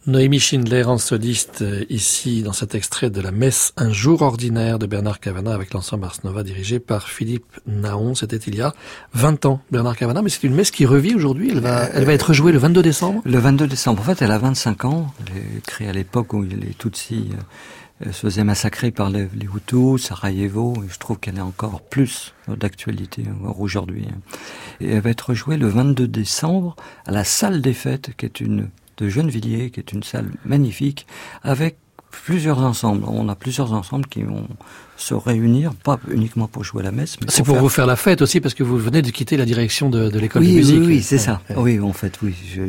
Noémie 0.04 0.40
Schindler 0.40 0.82
en 0.82 0.98
soliste 0.98 1.62
euh, 1.62 1.84
ici 1.88 2.42
dans 2.42 2.52
cet 2.52 2.74
extrait 2.74 3.08
de 3.08 3.20
la 3.20 3.30
messe 3.30 3.72
Un 3.76 3.92
jour 3.92 4.22
ordinaire 4.22 4.80
de 4.80 4.86
Bernard 4.86 5.20
Cavana 5.20 5.54
avec 5.54 5.72
l'ensemble 5.72 6.04
Ars 6.06 6.18
Nova 6.24 6.42
dirigé 6.42 6.80
par 6.80 7.08
Philippe 7.08 7.46
Naon. 7.68 8.16
C'était 8.16 8.36
il 8.38 8.56
y 8.56 8.62
a 8.62 8.74
20 9.14 9.46
ans, 9.46 9.60
Bernard 9.70 9.96
Cavana, 9.96 10.20
mais 10.20 10.28
c'est 10.28 10.42
une 10.42 10.54
messe 10.54 10.72
qui 10.72 10.86
revit 10.86 11.14
aujourd'hui. 11.14 11.50
Elle 11.52 11.60
va, 11.60 11.84
elle 11.94 12.04
va 12.04 12.14
être 12.14 12.32
jouée 12.32 12.50
le 12.50 12.58
22 12.58 12.82
décembre. 12.82 13.22
Le 13.24 13.38
22 13.38 13.68
décembre. 13.68 14.00
En 14.00 14.04
fait, 14.04 14.22
elle 14.22 14.32
a 14.32 14.38
25 14.38 14.84
ans. 14.86 15.14
Elle 15.20 15.38
est 15.38 15.66
créée 15.66 15.88
à 15.88 15.92
l'époque 15.92 16.32
où 16.32 16.42
les 16.42 16.74
Tutsis 16.76 17.28
euh, 18.04 18.10
se 18.10 18.26
faisaient 18.26 18.42
massacrer 18.42 18.90
par 18.90 19.08
les, 19.08 19.28
les 19.36 19.46
Hutus, 19.46 20.02
Sarajevo. 20.02 20.82
Et 20.84 20.92
je 20.92 20.98
trouve 20.98 21.20
qu'elle 21.20 21.38
est 21.38 21.42
encore 21.42 21.80
plus 21.80 22.34
d'actualité 22.48 23.22
aujourd'hui. 23.56 24.08
Et 24.80 24.90
elle 24.90 25.00
va 25.00 25.10
être 25.10 25.32
jouée 25.32 25.58
le 25.58 25.68
22 25.68 26.08
décembre 26.08 26.74
à 27.06 27.12
la 27.12 27.22
salle 27.22 27.62
des 27.62 27.72
fêtes, 27.72 28.16
qui 28.16 28.26
est 28.26 28.40
une 28.40 28.68
de 28.98 29.09
Gennevilliers, 29.09 29.70
qui 29.70 29.81
est 29.81 29.92
une 29.92 30.02
salle 30.02 30.31
magnifique, 30.44 31.07
avec 31.42 31.76
plusieurs 32.12 32.59
ensembles. 32.61 33.05
On 33.09 33.28
a 33.28 33.35
plusieurs 33.35 33.72
ensembles 33.72 34.07
qui 34.07 34.22
vont 34.22 34.46
se 34.96 35.14
réunir, 35.14 35.74
pas 35.74 35.98
uniquement 36.11 36.46
pour 36.46 36.62
jouer 36.62 36.83
la 36.83 36.92
messe. 36.92 37.16
C'est 37.28 37.42
pour, 37.42 37.57
vous 37.57 37.68
faire 37.68 37.87
la 37.87 37.96
fête 37.96 38.22
aussi, 38.22 38.40
parce 38.40 38.55
que 38.55 38.62
vous 38.62 38.78
venez 38.78 39.02
de 39.02 39.11
quitter 39.11 39.37
la 39.37 39.44
direction 39.44 39.90
de, 39.90 40.09
de 40.09 40.18
l'école 40.18 40.44
de 40.44 40.52
musique. 40.52 40.81
Oui, 40.81 40.87
oui, 40.87 41.02
c'est 41.02 41.18
ça. 41.18 41.40
Oui, 41.57 41.81
en 41.81 41.92
fait, 41.92 42.20
oui. 42.22 42.35
Je, 42.55 42.62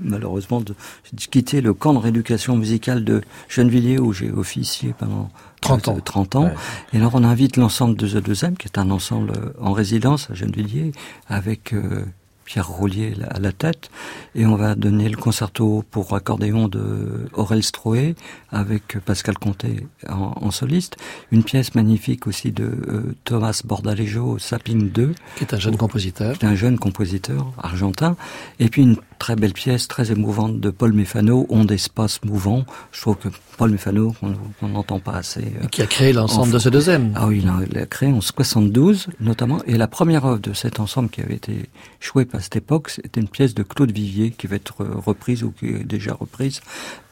malheureusement, 0.00 0.62
j'ai 0.66 1.26
quitté 1.26 1.60
le 1.60 1.74
camp 1.74 1.92
de 1.92 1.98
rééducation 1.98 2.56
musicale 2.56 3.04
de 3.04 3.20
Gennevilliers, 3.48 3.98
où 3.98 4.12
j'ai 4.12 4.30
officié 4.30 4.94
pendant 4.96 5.30
30 5.60 5.88
ans. 5.88 5.98
30 6.02 6.36
ans. 6.36 6.50
Et 6.92 6.96
alors, 6.96 7.14
on 7.14 7.24
invite 7.24 7.56
l'ensemble 7.56 7.96
de 7.96 8.08
The 8.08 8.24
2 8.24 8.34
qui 8.58 8.66
est 8.66 8.78
un 8.78 8.90
ensemble 8.90 9.32
en 9.60 9.72
résidence 9.72 10.30
à 10.30 10.34
Gennevilliers, 10.34 10.92
avec... 11.28 11.74
Euh, 11.74 12.04
Pierre 12.44 12.68
Roulier 12.68 13.14
à 13.30 13.38
la 13.38 13.52
tête, 13.52 13.90
et 14.34 14.46
on 14.46 14.56
va 14.56 14.74
donner 14.74 15.08
le 15.08 15.16
concerto 15.16 15.84
pour 15.90 16.14
accordéon 16.14 16.68
de 16.68 17.28
Aurel 17.32 17.62
Stroé 17.62 18.14
avec 18.50 18.98
Pascal 19.00 19.38
Comté 19.38 19.86
en, 20.08 20.50
soliste, 20.50 20.96
une 21.32 21.42
pièce 21.42 21.74
magnifique 21.74 22.26
aussi 22.26 22.52
de 22.52 22.64
euh, 22.64 23.14
Thomas 23.24 23.62
Bordalejo, 23.64 24.38
Sapling 24.38 24.90
2, 24.90 25.14
qui 25.36 25.44
est 25.44 25.54
un 25.54 25.58
jeune 25.58 25.76
compositeur, 25.76 26.38
qui 26.38 26.44
est 26.44 26.48
un 26.48 26.54
jeune 26.54 26.78
compositeur 26.78 27.52
argentin, 27.58 28.16
et 28.60 28.68
puis 28.68 28.82
une 28.82 28.96
très 29.18 29.36
belle 29.36 29.52
pièce 29.52 29.88
très 29.88 30.12
émouvante 30.12 30.60
de 30.60 30.70
Paul 30.70 30.92
Méfano, 30.92 31.46
Onde 31.48 31.68
d'espace 31.68 32.22
mouvant. 32.24 32.64
Je 32.92 33.00
trouve 33.00 33.16
que 33.16 33.28
Paul 33.56 33.70
Méfano, 33.70 34.14
qu'on 34.60 34.68
n'entend 34.68 34.98
pas 34.98 35.12
assez. 35.12 35.52
Euh, 35.62 35.66
qui 35.68 35.82
a 35.82 35.86
créé 35.86 36.12
l'ensemble 36.12 36.52
de 36.52 36.58
ce 36.58 36.68
deuxième. 36.68 37.12
Ah 37.14 37.26
oui, 37.26 37.42
il 37.42 37.74
l'a 37.74 37.86
créé 37.86 38.12
en 38.12 38.20
72 38.20 39.08
notamment, 39.20 39.60
et 39.66 39.76
la 39.76 39.88
première 39.88 40.26
œuvre 40.26 40.40
de 40.40 40.52
cet 40.52 40.80
ensemble 40.80 41.08
qui 41.08 41.20
avait 41.20 41.36
été 41.36 41.68
jouée 42.00 42.24
à 42.34 42.40
cette 42.40 42.56
époque, 42.56 42.90
c'était 42.90 43.20
une 43.20 43.28
pièce 43.28 43.54
de 43.54 43.62
Claude 43.62 43.92
Vivier 43.92 44.30
qui 44.30 44.46
va 44.46 44.56
être 44.56 44.84
reprise 44.84 45.42
ou 45.44 45.52
qui 45.52 45.66
est 45.66 45.84
déjà 45.84 46.14
reprise 46.14 46.60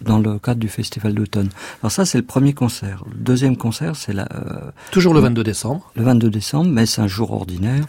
dans 0.00 0.18
le 0.18 0.38
cadre 0.38 0.60
du 0.60 0.68
Festival 0.68 1.14
d'automne. 1.14 1.48
Alors 1.82 1.92
ça, 1.92 2.04
c'est 2.04 2.18
le 2.18 2.24
premier 2.24 2.52
concert. 2.52 3.04
Le 3.10 3.18
deuxième 3.18 3.56
concert, 3.56 3.96
c'est 3.96 4.12
la... 4.12 4.28
Euh, 4.34 4.70
Toujours 4.90 5.14
le 5.14 5.20
22 5.20 5.44
décembre. 5.44 5.90
Le 5.94 6.02
22 6.02 6.30
décembre, 6.30 6.70
mais 6.70 6.86
c'est 6.86 7.00
un 7.00 7.08
jour 7.08 7.32
ordinaire. 7.32 7.84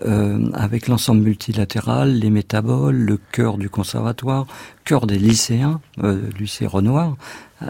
Euh, 0.00 0.46
avec 0.54 0.88
l'ensemble 0.88 1.20
multilatéral, 1.20 2.14
les 2.18 2.30
métaboles, 2.30 2.96
le 2.96 3.18
chœur 3.30 3.58
du 3.58 3.68
conservatoire, 3.68 4.46
chœur 4.86 5.06
des 5.06 5.18
lycéens, 5.18 5.82
euh, 6.02 6.30
lycée 6.38 6.66
Renoir, 6.66 7.16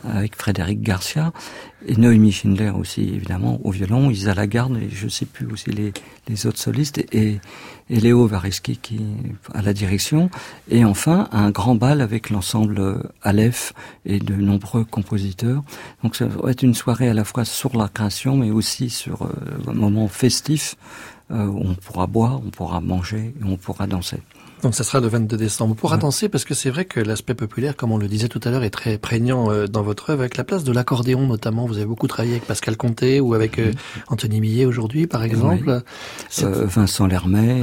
avec 0.05 0.37
Frédéric 0.37 0.83
Garcia, 0.83 1.33
et 1.87 1.97
Noémie 1.97 2.33
Schindler 2.33 2.71
aussi, 2.71 3.03
évidemment, 3.03 3.61
au 3.65 3.71
violon, 3.71 4.09
Isa 4.11 4.35
Lagarde, 4.35 4.79
et 4.79 4.89
je 4.91 5.09
sais 5.09 5.27
plus 5.27 5.47
aussi 5.47 5.71
les, 5.71 6.47
autres 6.47 6.59
solistes, 6.59 6.99
et, 7.13 7.41
Léo 7.91 8.27
Vareski 8.27 8.79
qui 8.79 9.01
à 9.53 9.61
la 9.61 9.75
direction, 9.75 10.31
et 10.71 10.83
enfin 10.83 11.29
un 11.31 11.51
grand 11.51 11.75
bal 11.75 12.01
avec 12.01 12.31
l'ensemble 12.31 13.03
Aleph 13.23 13.75
et 14.07 14.19
de 14.19 14.35
nombreux 14.35 14.85
compositeurs. 14.85 15.63
Donc 16.03 16.17
ça 16.17 16.25
va 16.25 16.51
être 16.51 16.63
une 16.63 16.75
soirée 16.75 17.09
à 17.09 17.13
la 17.13 17.25
fois 17.25 17.45
sur 17.45 17.77
la 17.77 17.89
création, 17.89 18.35
mais 18.37 18.51
aussi 18.51 18.89
sur 18.89 19.23
euh, 19.23 19.29
un 19.69 19.75
moment 19.75 20.09
festif 20.09 20.77
euh, 20.77 21.12
on 21.33 21.75
pourra 21.75 22.07
boire, 22.07 22.41
on 22.45 22.51
pourra 22.51 22.81
manger 22.81 23.35
on 23.45 23.57
pourra 23.57 23.87
danser. 23.87 24.19
Donc 24.63 24.77
ça 24.77 24.85
sera 24.85 25.01
le 25.01 25.09
22 25.09 25.37
décembre. 25.37 25.73
On 25.73 25.75
pourra 25.75 25.97
danser 25.97 26.29
parce 26.29 26.45
que 26.45 26.55
c'est 26.55 26.71
vrai 26.71 26.85
que 26.85 27.01
l'aspect 27.01 27.35
populaire, 27.35 27.77
comme 27.77 27.91
on 27.91 27.99
le 27.99 28.07
disait 28.07 28.29
tout 28.29 28.41
à 28.45 28.51
l'heure, 28.51 28.63
est 28.63 28.71
très 28.71 28.97
prégnant 28.97 29.51
euh, 29.51 29.67
dans 29.67 29.83
votre 29.83 30.11
œuvre, 30.11 30.21
avec 30.21 30.37
la 30.37 30.45
place 30.45 30.63
de 30.63 30.73
l'accordéon 30.73 31.27
notamment. 31.27 31.67
Vous 31.67 31.77
avez 31.77 31.87
beaucoup 31.87 32.07
travaillé 32.07 32.35
avec 32.35 32.47
Pascal 32.47 32.77
Comté 32.77 33.19
ou 33.19 33.35
avec 33.35 33.59
euh, 33.59 33.73
Anthony 34.09 34.41
Millet 34.41 34.65
aujourd'hui, 34.65 35.07
par 35.09 35.25
exemple. 35.25 35.83
Vincent 36.41 37.07
Lermet, 37.07 37.61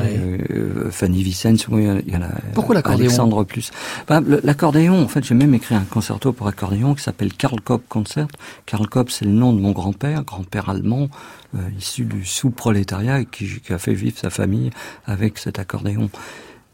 Fanny 0.91 1.23
Vicens, 1.23 1.65
il 1.71 2.11
y 2.11 2.17
en 2.17 2.21
a. 2.21 2.29
Pourquoi 2.53 2.75
l'accordéon 2.75 3.05
Alexandre 3.05 3.43
Plus. 3.45 3.71
Ben, 4.07 4.21
l'accordéon, 4.43 5.01
en 5.01 5.07
fait, 5.07 5.23
j'ai 5.23 5.35
même 5.35 5.53
écrit 5.53 5.75
un 5.75 5.85
concerto 5.89 6.33
pour 6.33 6.47
accordéon 6.47 6.95
qui 6.95 7.03
s'appelle 7.03 7.33
Karl 7.33 7.61
Kopp 7.61 7.83
Concert. 7.87 8.27
Karl 8.65 8.87
Kopp, 8.87 9.09
c'est 9.09 9.25
le 9.25 9.31
nom 9.31 9.53
de 9.53 9.59
mon 9.59 9.71
grand-père, 9.71 10.23
grand-père 10.23 10.69
allemand, 10.69 11.09
euh, 11.55 11.59
issu 11.77 12.03
du 12.03 12.25
sous-prolétariat 12.25 13.23
qui, 13.23 13.61
qui, 13.61 13.73
a 13.73 13.79
fait 13.79 13.93
vivre 13.93 14.17
sa 14.17 14.29
famille 14.29 14.69
avec 15.05 15.37
cet 15.37 15.59
accordéon. 15.59 16.09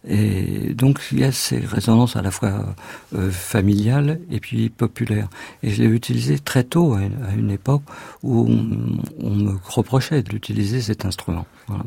Et 0.08 0.74
donc 0.74 1.00
il 1.12 1.20
y 1.20 1.24
a 1.24 1.32
ces 1.32 1.58
résonances 1.58 2.15
à 2.15 2.22
la 2.22 2.32
fois 2.32 2.76
euh, 3.15 3.32
familiales 3.32 4.20
et 4.30 4.39
puis 4.39 4.70
populaires. 4.70 5.30
Et 5.63 5.72
je 5.72 5.82
l'ai 5.82 5.89
utilisé 5.89 6.38
très 6.39 6.63
tôt, 6.63 6.94
à 6.94 7.02
une, 7.34 7.52
époque 7.52 7.84
où 8.24 8.48
on, 9.20 9.30
me 9.30 9.58
reprochait 9.63 10.22
d'utiliser 10.22 10.82
cet 10.82 11.06
instrument. 11.06 11.46
Voilà. 11.68 11.84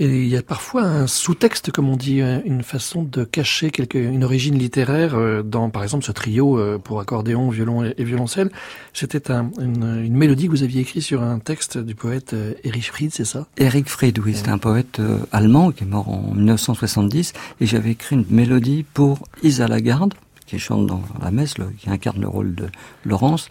Et 0.00 0.06
il 0.06 0.28
y 0.28 0.36
a 0.36 0.42
parfois 0.42 0.82
un 0.82 1.06
sous-texte, 1.06 1.70
comme 1.72 1.90
on 1.90 1.96
dit, 1.96 2.22
euh, 2.22 2.40
une 2.46 2.62
façon 2.62 3.02
de 3.02 3.22
cacher 3.22 3.70
une 3.92 4.24
origine 4.24 4.58
littéraire 4.58 5.14
euh, 5.14 5.42
dans, 5.42 5.68
par 5.68 5.82
exemple, 5.82 6.04
ce 6.04 6.12
trio 6.12 6.58
euh, 6.58 6.78
pour 6.78 7.00
accordéon, 7.00 7.50
violon 7.50 7.84
et 7.84 8.04
violoncelle. 8.04 8.50
C'était 8.94 9.30
un, 9.30 9.50
une, 9.60 10.08
mélodie 10.16 10.46
que 10.46 10.52
vous 10.52 10.62
aviez 10.62 10.80
écrite 10.80 11.02
sur 11.02 11.22
un 11.22 11.38
texte 11.38 11.76
du 11.76 11.94
poète 11.94 12.34
Erich 12.64 12.90
Fried, 12.90 13.12
c'est 13.12 13.26
ça? 13.26 13.46
Erich 13.58 13.88
Fried, 13.88 14.18
oui, 14.20 14.34
c'est 14.34 14.48
un 14.48 14.56
poète 14.56 15.02
allemand 15.32 15.70
qui 15.70 15.84
est 15.84 15.86
mort 15.86 16.08
en 16.08 16.32
1970, 16.34 17.34
et 17.60 17.66
j'avais 17.66 17.90
écrit 17.90 18.16
une 18.16 18.24
mélodie 18.30 18.86
pour 18.94 19.18
Isa 19.42 19.68
Lagarde, 19.68 20.14
qui 20.46 20.58
chante 20.58 20.86
dans 20.86 21.02
la 21.22 21.30
messe, 21.30 21.54
qui 21.78 21.90
incarne 21.90 22.22
le 22.22 22.28
rôle 22.28 22.54
de 22.54 22.68
Laurence, 23.04 23.48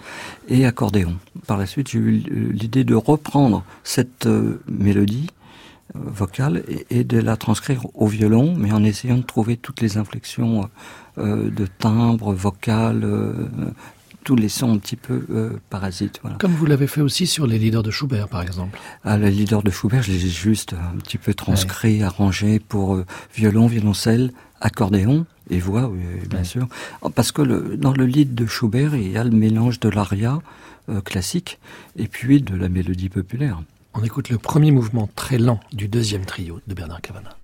et 0.48 0.66
accordéon. 0.66 1.16
Par 1.46 1.58
la 1.58 1.68
suite, 1.68 1.90
j'ai 1.90 2.00
eu 2.00 2.12
l'idée 2.52 2.84
de 2.84 2.96
reprendre 2.96 3.64
cette 3.84 4.28
mélodie 4.68 5.28
vocale 5.96 6.64
et, 6.90 7.04
de 7.04 7.18
la 7.18 7.38
transcrire 7.38 7.86
au 7.94 8.08
violon, 8.08 8.56
mais 8.56 8.72
en 8.72 8.84
essayant 8.84 9.18
de 9.18 9.24
trouver 9.24 9.58
toutes 9.58 9.82
les 9.82 9.98
inflexions 9.98 10.70
euh, 11.18 11.50
de 11.50 11.66
timbre, 11.66 12.34
vocal, 12.34 13.02
euh, 13.04 13.34
tous 14.24 14.36
les 14.36 14.50
sons 14.50 14.74
un 14.74 14.78
petit 14.78 14.96
peu 14.96 15.26
euh, 15.32 15.58
parasites. 15.70 16.20
Voilà. 16.22 16.38
Comme 16.38 16.54
vous 16.54 16.66
l'avez 16.66 16.88
fait 16.88 17.02
aussi 17.02 17.26
sur 17.26 17.48
les 17.48 17.58
leaders 17.58 17.84
de 17.84 17.92
Schubert, 17.92 18.28
par 18.28 18.42
exemple. 18.42 18.78
Ah, 19.04 19.18
les 19.18 19.32
leaders 19.32 19.64
de 19.64 19.72
Schubert, 19.72 20.04
je 20.04 20.12
les 20.12 20.26
ai 20.26 20.30
juste 20.30 20.74
un 20.74 20.98
petit 20.98 21.18
peu 21.18 21.34
transcrits, 21.34 22.04
arrangés 22.04 22.60
pour 22.60 23.02
violon, 23.34 23.68
violoncelle, 23.68 24.32
accordéon 24.62 25.26
et 25.50 25.60
voix, 25.60 25.88
oui, 25.88 26.00
bien 26.30 26.44
sûr. 26.44 26.68
Parce 27.16 27.32
que 27.32 27.42
le, 27.42 27.78
dans 27.78 27.94
le 27.94 28.06
lead 28.06 28.36
de 28.36 28.46
Schubert, 28.46 28.96
il 28.96 29.12
y 29.12 29.18
a 29.18 29.24
le 29.24 29.32
mélange 29.32 29.80
de 29.80 29.90
l'aria 29.90 30.40
classique 31.06 31.60
et 31.96 32.08
puis 32.08 32.42
de 32.42 32.56
la 32.56 32.68
mélodie 32.68 33.10
populaire. 33.10 33.62
On 33.96 34.04
écoute 34.04 34.30
le 34.30 34.38
premier 34.38 34.72
mouvement 34.72 35.10
très 35.16 35.38
lent 35.38 35.60
du 35.74 35.88
deuxième 35.88 36.26
trio 36.26 36.62
de 36.68 36.74
Bernard 36.74 37.02
Cavana. 37.02 37.39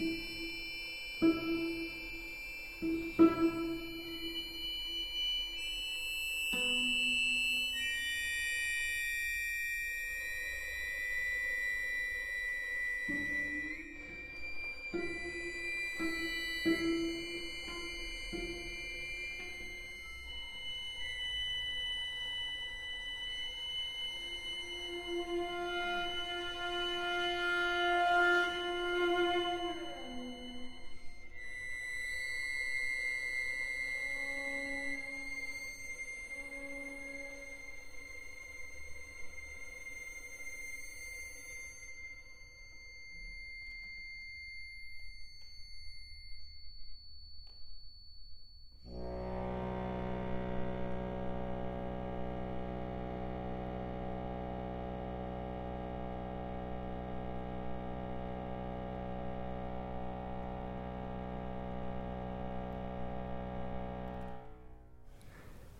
Música 0.00 1.73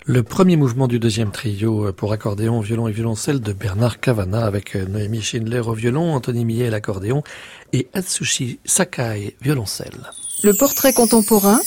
Le 0.07 0.23
premier 0.23 0.57
mouvement 0.57 0.87
du 0.87 0.99
deuxième 0.99 1.31
trio 1.31 1.91
pour 1.95 2.13
accordéon, 2.13 2.61
violon 2.61 2.89
et 2.89 2.93
violoncelle 2.93 3.41
de 3.41 3.55
Bernard 3.55 4.01
Cavana 4.01 4.45
avec 4.45 4.75
Noémie 4.75 5.23
Schindler 5.23 5.61
au 5.61 5.73
violon, 5.73 6.13
Anthony 6.13 6.45
Millet 6.45 6.67
à 6.67 6.71
l'accordéon 6.71 7.23
et 7.73 7.89
Atsushi 7.95 8.59
Sakai 8.67 9.35
violoncelle. 9.41 10.11
Le 10.43 10.53
portrait 10.53 10.93
contemporain, 10.93 11.59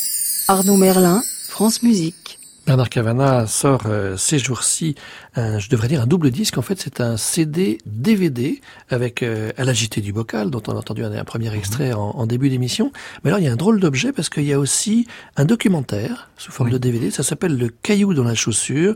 Arnaud 0.48 0.78
Merlin, 0.78 1.24
France 1.50 1.82
Musique. 1.82 2.27
Bernard 2.68 2.90
Cavana 2.90 3.48
sort 3.48 3.84
euh, 3.86 4.18
ces 4.18 4.40
jours-ci, 4.40 4.96
je 5.36 5.70
devrais 5.70 5.88
dire 5.88 6.02
un 6.02 6.08
double 6.08 6.32
disque. 6.32 6.58
En 6.58 6.62
fait, 6.62 6.80
c'est 6.82 7.00
un 7.00 7.16
CD 7.16 7.78
DVD 7.86 8.62
avec 8.90 9.24
euh, 9.24 9.52
à 9.58 9.64
l'agité 9.64 10.02
du 10.02 10.14
bocal, 10.14 10.50
dont 10.50 10.62
on 10.68 10.74
a 10.74 10.76
entendu 10.76 11.04
un, 11.04 11.24
premier 11.24 11.54
extrait 11.56 11.94
en, 11.94 12.26
début 12.26 12.50
d'émission. 12.50 12.92
Mais 13.24 13.30
alors, 13.30 13.40
il 13.40 13.46
y 13.46 13.48
a 13.48 13.52
un 13.52 13.58
drôle 13.58 13.80
d'objet 13.80 14.12
parce 14.12 14.30
qu'il 14.30 14.44
y 14.44 14.54
a 14.54 14.60
aussi 14.60 15.08
un 15.36 15.46
documentaire 15.46 16.30
sous 16.38 16.52
forme 16.52 16.70
de 16.70 16.78
DVD. 16.78 17.12
Ça 17.12 17.24
s'appelle 17.24 17.58
Le 17.58 17.70
Caillou 17.70 18.14
dans 18.14 18.24
la 18.24 18.36
chaussure 18.36 18.96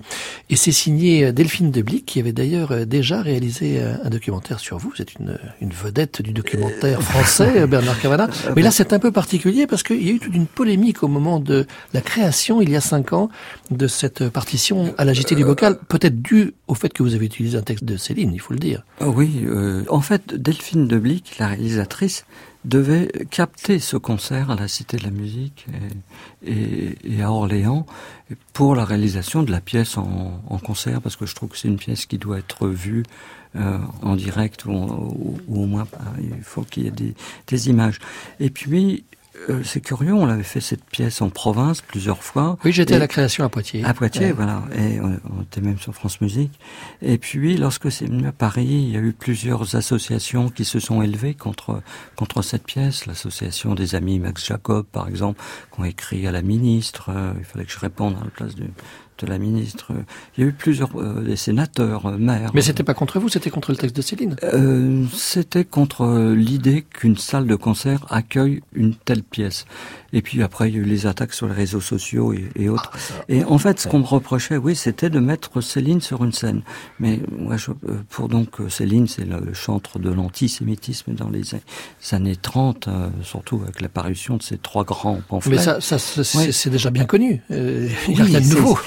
et 0.50 0.56
c'est 0.56 0.72
signé 0.72 1.26
euh, 1.26 1.32
Delphine 1.32 1.72
Deblic, 1.72 2.06
qui 2.06 2.20
avait 2.20 2.34
d'ailleurs 2.34 2.72
euh, 2.72 2.86
déjà 2.86 3.22
réalisé 3.22 3.82
un 3.82 4.10
documentaire 4.10 4.60
sur 4.60 4.78
vous. 4.78 4.94
C'est 4.96 5.16
une, 5.16 5.38
une 5.62 5.72
vedette 5.72 6.22
du 6.22 6.34
documentaire 6.34 7.02
français, 7.02 7.68
Bernard 7.68 8.00
Cavana. 8.00 8.30
Mais 8.56 8.62
là, 8.62 8.72
c'est 8.72 8.94
un 8.94 9.00
peu 9.00 9.12
particulier 9.12 9.68
parce 9.68 9.84
qu'il 9.84 10.06
y 10.06 10.10
a 10.10 10.14
eu 10.14 10.20
toute 10.20 10.36
une 10.36 10.48
polémique 10.48 11.04
au 11.04 11.08
moment 11.08 11.40
de 11.40 11.66
la 11.94 12.02
création, 12.02 12.62
il 12.62 12.70
y 12.70 12.76
a 12.76 12.82
cinq 12.82 13.14
ans, 13.14 13.30
de 13.70 13.88
cette 13.88 14.30
partition 14.30 14.94
à 14.98 15.06
l'agité 15.06 15.36
du 15.36 15.46
bocal, 15.46 15.78
peut-être 15.88 16.22
dû 16.22 16.54
au 16.68 16.76
fait 16.76 16.92
que 16.92 17.04
vous 17.04 17.16
avez 17.16 17.26
utilisé 17.26 17.58
un 17.58 17.62
texte 17.62 17.86
de 17.86 17.96
Céline, 17.96 18.34
il 18.34 18.40
faut 18.40 18.54
le 18.54 18.60
dire. 18.60 18.84
Ah 19.00 19.10
oui, 19.10 19.44
euh, 19.46 19.84
en 19.90 20.02
fait, 20.02 20.34
Delphine 20.34 20.88
Deblic, 20.88 21.38
la 21.40 21.48
réalisatrice, 21.48 22.26
devait 22.66 23.12
capter 23.32 23.80
ce 23.80 23.98
concert 23.98 24.52
à 24.52 24.56
la 24.56 24.68
Cité 24.68 24.98
de 24.98 25.04
la 25.04 25.10
Musique 25.10 25.66
et, 26.46 26.96
à 27.22 27.32
Orléans 27.32 27.86
pour 28.54 28.76
la 28.76 28.86
réalisation 28.86 29.42
de 29.42 29.52
la 29.52 29.62
pièce 29.62 29.98
en, 29.98 30.60
concert, 30.64 31.02
parce 31.02 31.16
que 31.16 31.26
je 31.26 31.34
trouve 31.34 31.50
que 31.50 31.58
c'est 31.58 31.68
une 31.68 31.78
pièce 31.78 32.06
qui 32.06 32.18
doit 32.18 32.38
être 32.38 32.68
vue 32.68 33.04
euh, 33.56 33.78
en 34.02 34.16
direct 34.16 34.66
ou, 34.66 34.72
ou, 34.72 35.64
au 35.64 35.66
moins 35.66 35.88
il 36.20 36.44
faut 36.44 36.62
qu'il 36.62 36.84
y 36.84 36.88
ait 36.88 36.92
des, 36.92 37.16
des 37.48 37.70
images. 37.70 38.00
Et 38.40 38.50
puis 38.50 39.04
euh, 39.50 39.62
c'est 39.64 39.82
curieux, 39.82 40.14
on 40.14 40.28
avait 40.28 40.44
fait 40.44 40.62
cette 40.62 40.84
pièce 40.86 41.22
en 41.22 41.30
province 41.30 41.82
plusieurs 41.82 42.24
fois. 42.24 42.58
Oui, 42.64 42.72
j'étais 42.72 42.96
à 42.96 43.00
la 43.00 43.08
création 43.08 43.44
à 43.44 43.50
Poitiers. 43.50 43.84
À 43.84 43.94
Poitiers, 43.94 44.32
voilà. 44.32 44.62
Et 44.78 45.00
on, 45.00 45.42
était 45.42 45.62
même 45.62 45.80
sur 45.80 45.94
France 45.94 46.22
Musique. 46.22 46.52
Et 47.02 47.18
puis, 47.18 47.58
lorsque 47.58 47.92
c'est 47.92 48.06
venu 48.06 48.28
à 48.28 48.32
Paris, 48.32 48.66
il 48.66 48.90
y 48.92 48.98
a 48.98 49.00
eu 49.00 49.14
plusieurs 49.14 49.76
associations 49.76 50.50
qui 50.50 50.66
se 50.66 50.80
sont 50.80 51.02
élevées 51.02 51.34
contre 51.34 51.82
contre 52.16 52.42
cette 52.42 52.66
pièce. 52.66 53.06
L'association 53.06 53.74
des 53.74 53.96
amis 53.96 54.20
Max 54.20 54.46
Jacob, 54.46 54.86
par 54.86 55.08
exemple, 55.08 55.42
qui 55.74 55.80
ont 55.80 55.86
écrit 55.86 56.28
à 56.28 56.32
la 56.32 56.42
ministre. 56.42 57.10
Euh, 57.10 57.34
il 57.38 57.46
fallait 57.46 57.66
que 57.66 57.72
je 57.72 57.80
réponde 57.80 58.16
à 58.22 58.26
la 58.26 58.30
place 58.30 58.56
du 58.56 58.70
de 59.26 59.30
la 59.30 59.38
ministre. 59.38 59.92
Il 60.38 60.44
y 60.44 60.48
a 60.48 60.50
eu 60.50 60.54
plusieurs 60.54 60.90
euh, 60.96 61.22
des 61.22 61.36
sénateurs, 61.36 62.06
euh, 62.06 62.18
maires. 62.18 62.52
Mais 62.54 62.62
c'était 62.62 62.84
pas 62.84 62.94
contre 62.94 63.20
vous, 63.20 63.30
c'était 63.30 63.50
contre 63.50 63.72
le 63.72 63.78
texte 63.78 63.96
de 63.96 64.02
Céline. 64.02 64.36
Euh, 64.44 65.06
c'était 65.14 65.66
contre 65.66 66.34
l'idée 66.36 66.84
qu'une 66.84 67.18
salle 67.18 67.48
de 67.48 67.56
concert 67.56 68.06
accueille 68.10 68.62
une 68.74 68.96
telle 68.96 69.24
pièce. 69.24 69.66
Et 70.14 70.22
puis 70.22 70.44
après, 70.44 70.70
il 70.70 70.76
y 70.76 70.78
a 70.78 70.82
eu 70.82 70.86
les 70.86 71.06
attaques 71.06 71.34
sur 71.34 71.48
les 71.48 71.54
réseaux 71.54 71.80
sociaux 71.80 72.34
et, 72.34 72.68
autres. 72.68 72.92
Ah, 72.94 73.24
et 73.30 73.44
en 73.46 73.58
fait, 73.58 73.80
ce 73.80 73.88
qu'on 73.88 74.00
me 74.00 74.06
reprochait, 74.06 74.58
oui, 74.58 74.76
c'était 74.76 75.10
de 75.10 75.20
mettre 75.20 75.62
Céline 75.62 76.02
sur 76.02 76.24
une 76.24 76.34
scène. 76.34 76.64
Mais 77.00 77.20
moi, 77.32 77.56
je, 77.56 77.72
pour 78.10 78.28
donc 78.28 78.58
Céline, 78.70 79.08
c'est 79.08 79.24
le 79.24 79.54
chantre 79.54 80.00
de 80.00 80.10
l'antisémitisme 80.10 81.14
dans 81.14 81.30
les 81.30 81.44
années 82.12 82.36
30, 82.36 82.90
surtout 83.24 83.62
avec 83.64 83.80
l'apparition 83.80 84.36
de 84.36 84.44
ces 84.44 84.58
trois 84.58 84.84
grands 84.84 85.22
pamphlets. 85.28 85.56
Mais 85.56 85.62
ça, 85.62 85.80
ça 85.80 85.98
c'est 85.98 86.70
déjà 86.70 86.90
bien 86.90 87.06
connu. 87.06 87.42
il 87.50 87.90
n'y 88.10 88.22
a 88.22 88.26
rien 88.26 88.42
de 88.42 88.54
nouveau. 88.54 88.78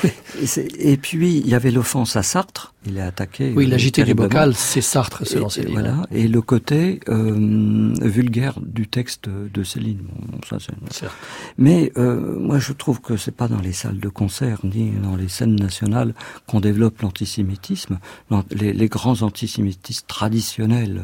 Et, 0.78 0.96
puis, 0.96 1.38
il 1.38 1.48
y 1.48 1.54
avait 1.54 1.70
l'offense 1.70 2.16
à 2.16 2.22
Sartre. 2.22 2.73
Il 2.86 2.98
est 2.98 3.02
attaqué. 3.02 3.52
Oui, 3.56 3.66
l'agité 3.66 4.04
du 4.04 4.14
bocal, 4.14 4.54
c'est 4.54 4.80
Sartre, 4.80 5.26
selon 5.26 5.48
Céline. 5.48 5.72
Voilà. 5.72 6.06
Et 6.12 6.28
le 6.28 6.40
côté 6.42 7.00
euh, 7.08 7.94
vulgaire 8.00 8.60
du 8.60 8.86
texte 8.86 9.28
de 9.28 9.62
Céline. 9.62 10.00
Bon, 10.02 10.38
ça, 10.48 10.58
Mais 11.58 11.92
euh, 11.96 12.38
moi, 12.38 12.58
je 12.58 12.72
trouve 12.72 13.00
que 13.00 13.16
c'est 13.16 13.34
pas 13.34 13.48
dans 13.48 13.60
les 13.60 13.72
salles 13.72 14.00
de 14.00 14.08
concert 14.08 14.58
ni 14.64 14.90
dans 14.90 15.16
les 15.16 15.28
scènes 15.28 15.56
nationales 15.56 16.14
qu'on 16.46 16.60
développe 16.60 17.00
l'antisémitisme. 17.00 17.98
Les, 18.50 18.72
les, 18.72 18.88
grands 18.88 19.22
antisémitistes 19.22 20.06
traditionnels, 20.06 21.00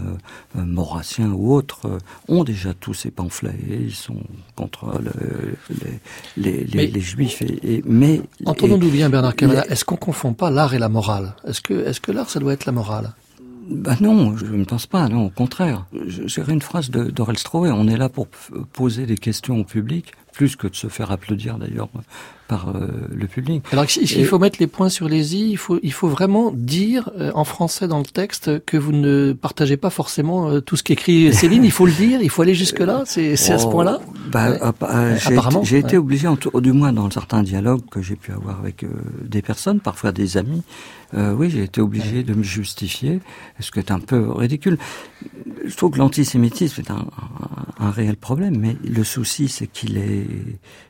euh, 0.56 0.64
maurassiens 0.64 1.30
ou 1.30 1.52
autres, 1.54 1.86
euh, 1.86 1.98
ont 2.28 2.44
déjà 2.44 2.74
tous 2.74 2.94
ces 2.94 3.10
pamphlets. 3.10 3.58
Et 3.68 3.76
ils 3.76 3.94
sont 3.94 4.16
contre 4.56 5.00
le, 5.02 5.56
les, 6.36 6.64
les, 6.64 6.86
les, 6.86 7.00
juifs. 7.00 7.42
Et, 7.42 7.82
mais 7.86 8.20
entendons-nous 8.44 8.90
bien, 8.90 9.08
Bernard 9.08 9.34
Cavana, 9.34 9.66
est-ce 9.68 9.84
qu'on 9.84 9.96
confond 9.96 10.34
pas 10.34 10.50
l'art 10.50 10.74
et 10.74 10.78
la 10.78 10.88
morale? 10.88 11.34
Est-ce 11.46 11.60
que, 11.60 11.69
est-ce 11.78 12.00
que 12.00 12.12
l'art, 12.12 12.30
ça 12.30 12.40
doit 12.40 12.52
être 12.52 12.66
la 12.66 12.72
morale? 12.72 13.12
Bah 13.70 13.96
non, 14.00 14.36
je 14.36 14.46
ne 14.46 14.64
pense 14.64 14.86
pas, 14.86 15.08
non, 15.08 15.26
au 15.26 15.30
contraire. 15.30 15.86
J'ai 16.06 16.42
une 16.48 16.60
phrase 16.60 16.90
d'Aurel 16.90 17.36
on 17.54 17.88
est 17.88 17.96
là 17.96 18.08
pour 18.08 18.26
poser 18.72 19.06
des 19.06 19.16
questions 19.16 19.60
au 19.60 19.64
public, 19.64 20.12
plus 20.32 20.56
que 20.56 20.66
de 20.66 20.74
se 20.74 20.88
faire 20.88 21.10
applaudir 21.10 21.56
d'ailleurs 21.58 21.88
par 22.50 22.70
euh, 22.70 22.88
le 23.14 23.26
public. 23.28 23.62
Alors 23.70 23.84
il 23.96 24.26
faut 24.26 24.40
mettre 24.40 24.56
les 24.58 24.66
points 24.66 24.88
sur 24.88 25.08
les 25.08 25.36
i, 25.36 25.50
il 25.50 25.56
faut, 25.56 25.78
il 25.84 25.92
faut 25.92 26.08
vraiment 26.08 26.50
dire 26.52 27.10
euh, 27.16 27.30
en 27.34 27.44
français 27.44 27.86
dans 27.86 27.98
le 27.98 28.04
texte 28.04 28.64
que 28.64 28.76
vous 28.76 28.90
ne 28.90 29.32
partagez 29.32 29.76
pas 29.76 29.90
forcément 29.90 30.48
euh, 30.48 30.60
tout 30.60 30.76
ce 30.76 30.82
qu'écrit 30.82 31.32
Céline, 31.40 31.62
il 31.62 31.70
faut 31.70 31.86
le 31.86 31.92
dire, 31.92 32.20
il 32.22 32.28
faut 32.28 32.42
aller 32.42 32.56
jusque-là, 32.56 33.04
c'est 33.06 33.32
à 33.32 33.58
ce 33.58 33.66
oh, 33.66 33.70
point-là. 33.70 34.00
bah, 34.32 34.56
Apparemment. 34.60 35.62
J'ai 35.62 35.78
été 35.78 35.96
obligé, 35.96 36.26
en 36.26 36.34
tout, 36.34 36.50
du 36.60 36.72
moins 36.72 36.92
dans 36.92 37.08
certains 37.10 37.44
dialogues 37.44 37.82
que 37.88 38.02
j'ai 38.02 38.16
pu 38.16 38.32
avoir 38.32 38.58
avec 38.58 38.84
des 39.22 39.42
personnes, 39.42 39.78
parfois 39.78 40.10
des 40.10 40.36
amis, 40.36 40.62
oui, 41.14 41.50
j'ai 41.50 41.62
été 41.62 41.80
obligé 41.80 42.24
de 42.24 42.34
me 42.34 42.42
justifier, 42.42 43.20
ce 43.60 43.70
qui 43.70 43.78
est 43.78 43.90
un 43.90 44.00
peu 44.00 44.30
ridicule. 44.30 44.78
Je 45.64 45.76
trouve 45.76 45.92
que 45.92 45.98
l'antisémitisme 45.98 46.80
est 46.80 46.90
un, 46.90 47.06
réel 47.90 48.16
problème, 48.16 48.58
mais 48.58 48.76
le 48.84 49.02
souci, 49.04 49.48
c'est 49.48 49.66
qu'il 49.66 49.96
est, 49.96 50.26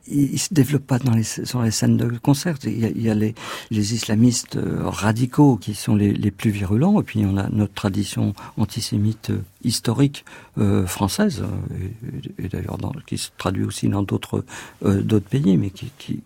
il, 0.09 0.33
il 0.33 0.39
se 0.39 0.53
développe 0.53 0.87
pas 0.87 0.99
dans 0.99 1.15
les 1.15 1.23
sur 1.23 1.63
les 1.63 1.71
scènes 1.71 1.97
de 1.97 2.19
concert. 2.19 2.57
Il 2.65 3.01
y 3.01 3.11
a, 3.11 3.15
les, 3.15 3.35
islamistes 3.71 4.57
euh, 4.57 4.81
radicaux 4.83 5.57
qui 5.57 5.75
sont 5.75 5.95
les, 5.95 6.31
plus 6.31 6.51
virulents, 6.51 7.01
et 7.01 7.05
puis 7.05 7.25
on 7.25 7.37
a 7.37 7.49
notre 7.51 7.75
tradition 7.75 8.35
antisémite 8.57 9.31
euh, 9.31 9.43
historique 9.63 10.25
euh, 10.59 10.87
française, 10.87 11.45
et, 12.39 12.49
d'ailleurs 12.49 12.79
qui 13.07 13.19
se 13.19 13.31
traduit 13.39 13.65
aussi 13.65 13.89
dans 13.89 14.03
d'autres 14.03 14.45
pays, 15.31 15.57
mais 15.57 15.71
qui, 15.71 16.21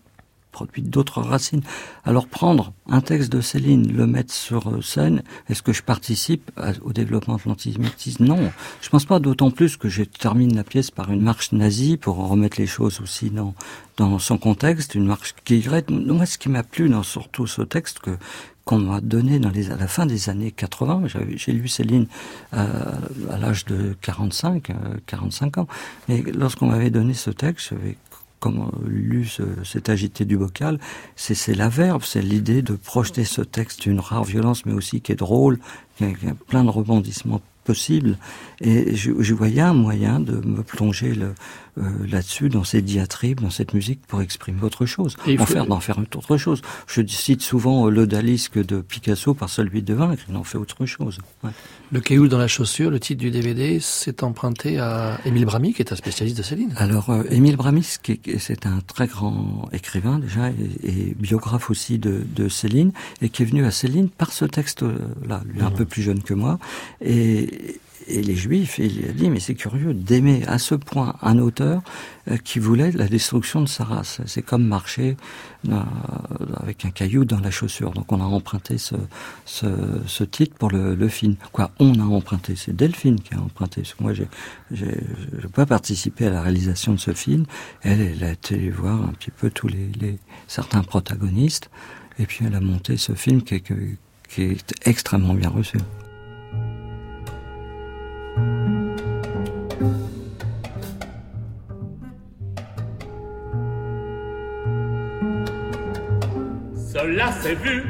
produit 0.55 0.83
d'autres 0.83 1.21
racines. 1.21 1.63
Alors 2.05 2.27
prendre 2.27 2.71
un 2.87 3.01
texte 3.01 3.29
de 3.29 3.41
Céline, 3.41 3.91
le 3.91 4.07
mettre 4.07 4.33
sur 4.33 4.69
euh, 4.69 4.81
scène, 4.81 5.21
est-ce 5.49 5.61
que 5.61 5.73
je 5.73 5.83
participe 5.83 6.49
au 6.81 6.93
développement 6.93 7.35
de 7.35 7.41
l'antisémitisme 7.45 8.23
Non, 8.23 8.39
je 8.81 8.89
pense 8.89 9.03
pas. 9.03 9.19
D'autant 9.19 9.51
plus 9.51 9.75
que 9.75 9.89
je 9.89 10.03
termine 10.03 10.55
la 10.55 10.63
pièce 10.63 10.91
par 10.91 11.11
une 11.11 11.21
marche 11.21 11.51
nazie 11.51 11.97
pour 11.97 12.15
remettre 12.15 12.57
les 12.57 12.67
choses 12.67 13.01
aussi 13.01 13.31
dans 13.97 14.19
son 14.19 14.37
contexte, 14.37 14.95
une 14.95 15.07
marche 15.07 15.35
qui 15.43 15.57
irait. 15.57 15.83
Moi, 15.89 16.25
ce 16.25 16.37
qui 16.37 16.47
m'a 16.47 16.63
plu 16.63 16.87
dans 16.87 17.03
surtout 17.03 17.47
ce 17.47 17.61
texte 17.61 17.99
que 17.99 18.17
qu'on 18.65 18.79
m'a 18.79 18.99
donné 18.99 19.39
à 19.45 19.77
la 19.77 19.87
fin 19.87 20.07
des 20.07 20.29
années 20.29 20.51
80. 20.51 21.03
J'ai 21.35 21.51
lu 21.51 21.67
Céline 21.67 22.07
euh, 22.53 22.65
à 23.31 23.37
l'âge 23.37 23.65
de 23.65 23.95
45, 24.01 24.71
45 25.05 25.57
euh, 25.57 25.61
ans. 25.61 25.67
Et 26.09 26.23
lorsqu'on 26.23 26.65
m'avait 26.65 26.89
donné 26.89 27.13
ce 27.13 27.29
texte, 27.29 27.69
j'avais 27.69 27.95
comme 28.45 28.69
lu 28.85 29.25
ce, 29.25 29.41
cet 29.63 29.89
agité 29.89 30.23
du 30.23 30.37
bocal, 30.37 30.79
c'est 31.15 31.55
la 31.55 31.67
verbe, 31.67 32.03
c'est 32.03 32.21
l'idée 32.21 32.61
de 32.61 32.75
projeter 32.75 33.23
ce 33.23 33.41
texte 33.41 33.81
d'une 33.81 33.99
rare 33.99 34.23
violence, 34.23 34.67
mais 34.67 34.73
aussi 34.73 35.01
qui 35.01 35.11
est 35.11 35.15
drôle, 35.15 35.57
qui 35.97 36.03
a, 36.03 36.09
plein 36.47 36.63
de 36.63 36.69
rebondissements 36.69 37.41
possible. 37.63 38.19
Et 38.61 38.95
je, 38.95 39.13
je, 39.17 39.33
voyais 39.33 39.61
un 39.61 39.73
moyen 39.73 40.19
de 40.19 40.33
me 40.45 40.61
plonger 40.61 41.15
le, 41.15 41.33
euh, 41.77 42.07
là-dessus, 42.09 42.49
dans 42.49 42.63
ces 42.63 42.81
diatribes, 42.81 43.41
dans 43.41 43.49
cette 43.49 43.73
musique, 43.73 43.99
pour 44.07 44.21
exprimer 44.21 44.61
autre 44.63 44.85
chose, 44.85 45.17
et 45.27 45.37
en 45.39 45.45
faire 45.45 45.65
d'en 45.65 45.79
faire 45.79 45.97
autre 45.97 46.37
chose. 46.37 46.61
Je 46.87 47.05
cite 47.05 47.41
souvent 47.41 47.89
l'odalisque 47.89 48.63
de 48.63 48.81
Picasso 48.81 49.33
par 49.33 49.49
celui 49.49 49.81
de 49.81 49.93
vaincre, 49.93 50.23
il 50.29 50.35
en 50.35 50.43
fait 50.43 50.57
autre 50.57 50.85
chose. 50.85 51.19
Ouais. 51.43 51.51
Le 51.91 51.99
caillou 51.99 52.27
dans 52.27 52.37
la 52.37 52.47
chaussure, 52.47 52.89
le 52.89 52.99
titre 52.99 53.19
du 53.19 53.29
DVD, 53.29 53.79
c'est 53.81 54.23
emprunté 54.23 54.79
à 54.79 55.19
Émile 55.25 55.45
Bramy, 55.45 55.73
qui 55.73 55.81
est 55.81 55.91
un 55.91 55.95
spécialiste 55.95 56.37
de 56.37 56.43
Céline. 56.43 56.73
Alors, 56.77 57.09
euh, 57.09 57.23
Émile 57.29 57.57
Bramy, 57.57 57.83
c'est 57.83 58.65
un 58.65 58.79
très 58.87 59.07
grand 59.07 59.67
écrivain 59.71 60.19
déjà, 60.19 60.49
et, 60.49 60.89
et 60.89 61.15
biographe 61.19 61.69
aussi 61.69 61.99
de, 61.99 62.23
de, 62.35 62.47
Céline, 62.47 62.91
et 63.21 63.29
qui 63.29 63.43
est 63.43 63.45
venu 63.45 63.65
à 63.65 63.71
Céline 63.71 64.09
par 64.09 64.31
ce 64.31 64.45
texte-là, 64.45 65.43
lui 65.45 65.61
un 65.61 65.69
mmh. 65.69 65.73
peu 65.73 65.85
plus 65.85 66.01
jeune 66.01 66.23
que 66.23 66.33
moi, 66.33 66.57
et, 67.01 67.79
et 68.07 68.21
les 68.21 68.35
Juifs, 68.35 68.77
il 68.77 69.09
a 69.09 69.11
dit, 69.13 69.29
mais 69.29 69.39
c'est 69.39 69.55
curieux 69.55 69.93
d'aimer 69.93 70.43
à 70.47 70.59
ce 70.59 70.75
point 70.75 71.15
un 71.21 71.39
auteur 71.39 71.81
euh, 72.29 72.37
qui 72.37 72.59
voulait 72.59 72.91
la 72.91 73.07
destruction 73.07 73.61
de 73.61 73.67
sa 73.67 73.83
race. 73.83 74.21
C'est 74.25 74.41
comme 74.41 74.65
marcher 74.65 75.17
euh, 75.69 75.81
avec 76.57 76.85
un 76.85 76.91
caillou 76.91 77.25
dans 77.25 77.39
la 77.39 77.51
chaussure. 77.51 77.91
Donc 77.91 78.11
on 78.11 78.21
a 78.21 78.23
emprunté 78.23 78.77
ce, 78.77 80.23
titre 80.23 80.55
pour 80.57 80.69
le, 80.69 81.07
film. 81.07 81.35
Quoi, 81.51 81.71
on 81.79 81.99
a 81.99 82.03
emprunté, 82.03 82.55
c'est 82.55 82.75
Delphine 82.75 83.19
qui 83.19 83.33
a 83.33 83.39
emprunté. 83.39 83.83
Moi, 83.99 84.13
j'ai, 84.13 84.27
j'ai, 84.71 84.97
pas 85.53 85.65
participé 85.65 86.27
à 86.27 86.29
la 86.29 86.41
réalisation 86.41 86.93
de 86.93 86.99
ce 86.99 87.13
film. 87.13 87.45
Elle, 87.81 88.01
elle 88.01 88.23
a 88.23 88.31
été 88.31 88.69
voir 88.69 89.01
un 89.01 89.13
petit 89.13 89.31
peu 89.31 89.49
tous 89.49 89.67
les, 89.67 90.19
certains 90.47 90.83
protagonistes. 90.83 91.69
Et 92.19 92.25
puis 92.25 92.45
elle 92.45 92.55
a 92.55 92.61
monté 92.61 92.97
ce 92.97 93.13
film 93.13 93.41
qui 93.41 93.55
est 93.55 94.87
extrêmement 94.87 95.33
bien 95.33 95.49
reçu. 95.49 95.77
Cela 107.05 107.31
s'est 107.33 107.55
vu. 107.55 107.83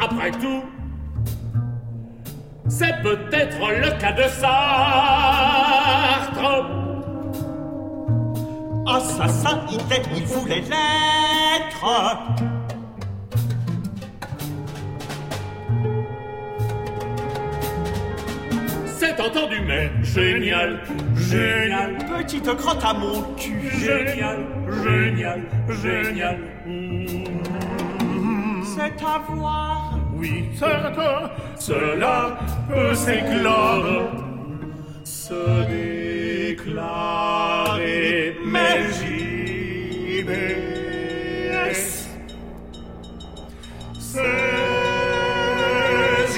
Après 0.00 0.30
tout, 0.30 0.62
c'est 2.66 2.94
peut-être 3.02 3.58
le 3.58 3.90
cas 4.00 4.12
de 4.12 4.22
Sartre. 4.22 4.54
Assassin, 8.86 9.60
il 9.70 9.80
est, 9.92 10.02
il 10.16 10.24
voulait 10.24 10.62
l'être. 10.62 11.86
C'est 18.96 19.20
entendu, 19.20 19.60
mais 19.66 19.90
génial, 20.02 20.80
génial, 21.16 21.98
Petite 21.98 22.54
crotte 22.56 22.82
à 22.84 22.94
mon 22.94 23.22
cul. 23.34 23.68
génial, 23.78 24.46
génial, 24.82 25.42
génial. 25.82 26.53
C'est 28.74 29.00
à 29.04 29.18
voir. 29.28 29.94
Oui, 30.16 30.50
certes, 30.58 30.98
cela 31.60 32.36
peut 32.68 32.92
s'éclore, 32.94 34.10
se 35.04 35.44
déclarer, 36.56 38.36
mais 38.44 38.90
j'y 38.94 40.22
baisse. 40.24 42.08
Ses 44.00 44.20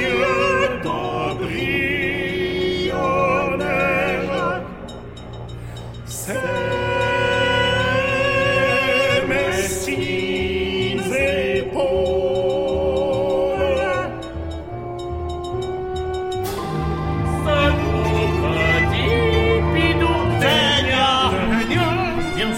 yeux 0.02 0.80
d'embryonnaire, 0.82 1.86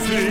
Philosophe, 0.09 0.25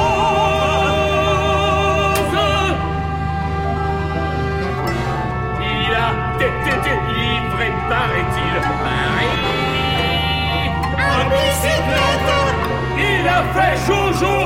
Il 12.98 13.28
a 13.28 13.40
fait 13.54 13.78
joujou. 13.88 14.42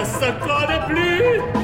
Ne 0.00 0.30
connaît 0.40 0.86
plus, 0.88 1.59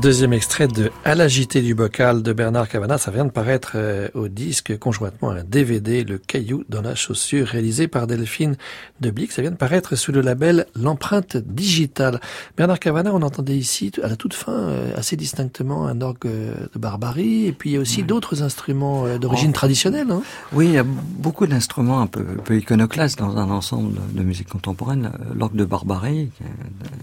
deuxième 0.00 0.32
extrait 0.32 0.66
de 0.66 0.90
À 1.04 1.14
l'agité 1.14 1.60
du 1.60 1.74
bocal 1.74 2.22
de 2.22 2.32
Bernard 2.32 2.70
Cavana, 2.70 2.96
ça 2.96 3.10
vient 3.10 3.26
de 3.26 3.30
paraître 3.30 3.72
euh, 3.74 4.08
au 4.14 4.28
disque 4.28 4.78
conjointement 4.78 5.28
à 5.28 5.34
un 5.34 5.44
DVD, 5.44 6.04
Le 6.04 6.16
caillou 6.16 6.64
dans 6.70 6.80
la 6.80 6.94
chaussure, 6.94 7.46
réalisé 7.46 7.86
par 7.86 8.06
Delphine 8.06 8.56
Deblic. 9.02 9.30
Ça 9.30 9.42
vient 9.42 9.50
de 9.50 9.56
paraître 9.56 9.96
sous 9.96 10.10
le 10.10 10.22
label 10.22 10.66
L'empreinte 10.74 11.36
digitale. 11.36 12.18
Bernard 12.56 12.78
Cavana, 12.78 13.12
on 13.12 13.20
entendait 13.20 13.58
ici 13.58 13.92
à 14.02 14.08
la 14.08 14.16
toute 14.16 14.32
fin 14.32 14.52
euh, 14.52 14.96
assez 14.96 15.16
distinctement 15.16 15.86
un 15.86 16.00
orgue 16.00 16.28
de 16.28 16.78
barbarie 16.78 17.46
et 17.46 17.52
puis 17.52 17.70
il 17.70 17.72
y 17.74 17.76
a 17.76 17.80
aussi 17.80 18.02
d'autres 18.02 18.42
instruments 18.42 19.04
euh, 19.04 19.18
d'origine 19.18 19.50
oh. 19.50 19.54
traditionnelle. 19.54 20.10
Hein 20.10 20.22
oui, 20.54 20.66
il 20.66 20.72
y 20.72 20.78
a 20.78 20.84
beaucoup 20.84 21.46
d'instruments 21.46 22.00
un 22.00 22.06
peu, 22.06 22.20
un 22.20 22.42
peu 22.42 22.56
iconoclastes 22.56 23.18
dans 23.18 23.36
un 23.36 23.50
ensemble 23.50 24.00
de 24.14 24.22
musique 24.22 24.48
contemporaine. 24.48 25.12
L'orgue 25.34 25.56
de 25.56 25.66
barbarie, 25.66 26.30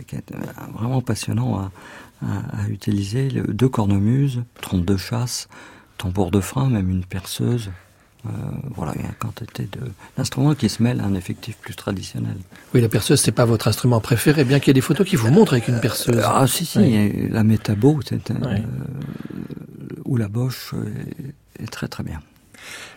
qui 0.07 0.15
est, 0.15 0.23
vraiment 0.73 1.01
passionnant 1.01 1.59
à 1.59 1.71
à, 2.22 2.68
utiliser 2.70 3.30
deux 3.47 3.70
cornemuses, 3.70 4.43
trompe 4.61 4.86
de 4.86 4.97
chasse, 4.97 5.47
tambour 5.97 6.32
de 6.32 6.39
frein, 6.39 6.70
même 6.70 6.89
une 6.89 7.05
perceuse. 7.05 7.70
Euh, 8.26 8.30
voilà, 8.76 8.93
il 8.95 9.01
y 9.01 9.05
a 9.05 9.09
une 9.09 9.13
quantité 9.13 9.70
d'instruments 10.18 10.55
qui 10.55 10.70
se 10.70 10.82
mêlent 10.82 10.99
à 10.99 11.05
un 11.05 11.13
effectif 11.13 11.55
plus 11.57 11.76
traditionnel. 11.76 12.36
Oui, 12.74 12.82
la 12.82 12.89
perceuse, 12.89 13.22
c'est 13.22 13.32
pas 13.32 13.45
votre 13.45 13.68
instrument 13.68 14.01
préféré, 14.01 14.43
bien 14.43 14.59
qu'il 14.59 14.70
y 14.70 14.72
ait 14.72 14.74
des 14.74 14.82
photos 14.82 15.07
qui 15.07 15.15
vous 15.15 15.32
montrent 15.32 15.53
avec 15.53 15.68
une 15.68 15.80
perceuse. 15.80 16.22
ah, 16.26 16.45
si, 16.47 16.65
si, 16.65 17.30
la 17.30 17.43
métabo, 17.43 17.99
c'est 18.03 18.32
euh, 18.32 18.36
ou 20.05 20.18
la 20.18 20.28
boche 20.28 20.74
est 21.59 21.68
très 21.68 21.88
très 21.88 22.03
bien. 22.03 22.22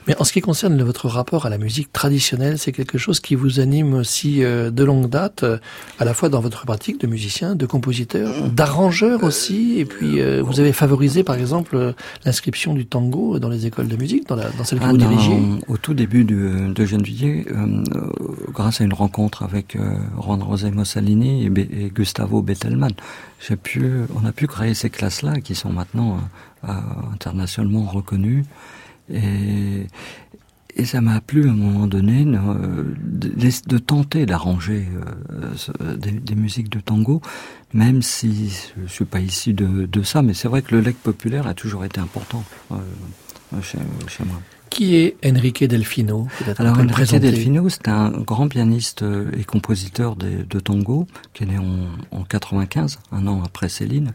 Mais 0.07 0.16
en 0.18 0.24
ce 0.24 0.32
qui 0.32 0.40
concerne 0.40 0.82
votre 0.82 1.09
rapport 1.09 1.46
à 1.46 1.51
la 1.51 1.59
musique 1.59 1.92
traditionnelle, 1.92 2.59
c'est 2.59 2.72
quelque 2.72 2.98
chose 2.98 3.20
qui 3.20 3.34
vous 3.34 3.61
anime 3.61 3.94
aussi 3.94 4.42
euh, 4.42 4.70
de 4.70 4.82
longue 4.82 5.09
date, 5.09 5.42
euh, 5.42 5.59
à 5.98 6.05
la 6.05 6.14
fois 6.14 6.28
dans 6.28 6.40
votre 6.40 6.64
pratique 6.64 7.01
de 7.01 7.07
musicien, 7.07 7.55
de 7.55 7.66
compositeur, 7.66 8.48
d'arrangeur 8.48 9.22
aussi, 9.24 9.78
et 9.78 9.84
puis 9.84 10.20
euh, 10.20 10.42
vous 10.42 10.59
avez 10.61 10.72
favorisé 10.72 11.22
par 11.22 11.36
exemple 11.36 11.94
l'inscription 12.24 12.74
du 12.74 12.86
tango 12.86 13.38
dans 13.38 13.48
les 13.48 13.66
écoles 13.66 13.88
de 13.88 13.96
musique, 13.96 14.26
dans, 14.26 14.36
la, 14.36 14.48
dans 14.51 14.64
celle 14.64 14.78
que 14.78 14.84
ah, 14.84 14.90
vous 14.90 14.96
dirigez 14.96 15.38
Au 15.68 15.76
tout 15.76 15.94
début 15.94 16.24
de, 16.24 16.72
de 16.72 16.84
Gennevilliers, 16.84 17.46
grâce 18.53 18.80
à 18.80 18.84
une 18.84 18.94
rencontre 18.94 19.42
avec 19.42 19.76
Juan 20.22 20.42
José 20.48 20.70
Mussolini 20.70 21.46
et, 21.46 21.90
Gustavo 21.94 22.42
Bettelman, 22.42 22.92
j'ai 23.46 23.57
pu, 23.57 23.90
on 24.14 24.26
a 24.26 24.32
pu 24.32 24.46
créer 24.46 24.74
ces 24.74 24.90
classes-là 24.90 25.40
qui 25.40 25.55
sont 25.55 25.70
maintenant 25.70 26.20
internationalement 26.62 27.84
reconnues. 27.84 28.44
Et, 29.13 29.87
et 30.77 30.85
ça 30.85 31.01
m'a 31.01 31.21
plu 31.21 31.49
à 31.49 31.53
un 31.53 31.57
moment 31.57 31.87
donné 31.87 32.25
de, 32.25 33.33
de, 33.69 33.79
tenter 33.79 34.27
d'arranger 34.27 34.87
euh, 35.81 35.97
des, 35.97 36.35
musiques 36.35 36.69
de 36.69 36.81
tango, 36.81 37.21
même 37.73 38.03
si 38.03 38.53
je 38.81 38.91
suis 38.91 39.05
pas 39.05 39.21
ici 39.21 39.53
de, 39.53 39.87
de 39.87 40.03
ça, 40.03 40.23
mais 40.23 40.35
c'est 40.35 40.49
vrai 40.49 40.63
que 40.63 40.75
le 40.75 40.81
leg 40.81 40.95
populaire 40.95 41.47
a 41.47 41.55
toujours 41.55 41.85
été 41.85 42.01
important 42.01 42.45
euh, 42.73 42.77
chez, 43.63 43.79
chez, 44.09 44.25
moi. 44.25 44.41
Qui 44.71 44.95
est 44.95 45.17
Enrique 45.27 45.65
Delfino 45.65 46.29
Alors 46.59 46.79
Enrique 46.79 47.17
Delfino, 47.17 47.69
c'est 47.69 47.89
un 47.89 48.11
grand 48.11 48.47
pianiste 48.47 49.05
et 49.37 49.43
compositeur 49.43 50.15
de, 50.15 50.45
de 50.49 50.61
tango 50.61 51.09
qui 51.35 51.43
est 51.43 51.47
né 51.47 51.59
en, 51.59 52.17
en 52.17 52.23
95, 52.23 53.01
un 53.11 53.27
an 53.27 53.43
après 53.45 53.69
Céline, 53.69 54.13